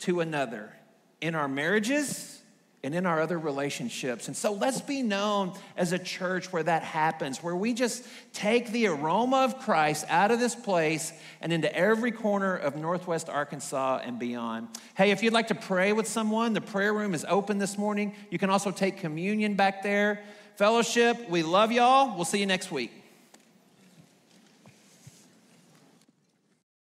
[0.00, 0.72] to another
[1.20, 2.39] in our marriages,
[2.82, 4.28] and in our other relationships.
[4.28, 8.72] And so let's be known as a church where that happens, where we just take
[8.72, 11.12] the aroma of Christ out of this place
[11.42, 14.68] and into every corner of Northwest Arkansas and beyond.
[14.94, 18.14] Hey, if you'd like to pray with someone, the prayer room is open this morning.
[18.30, 20.22] You can also take communion back there.
[20.56, 22.16] Fellowship, we love y'all.
[22.16, 22.99] We'll see you next week.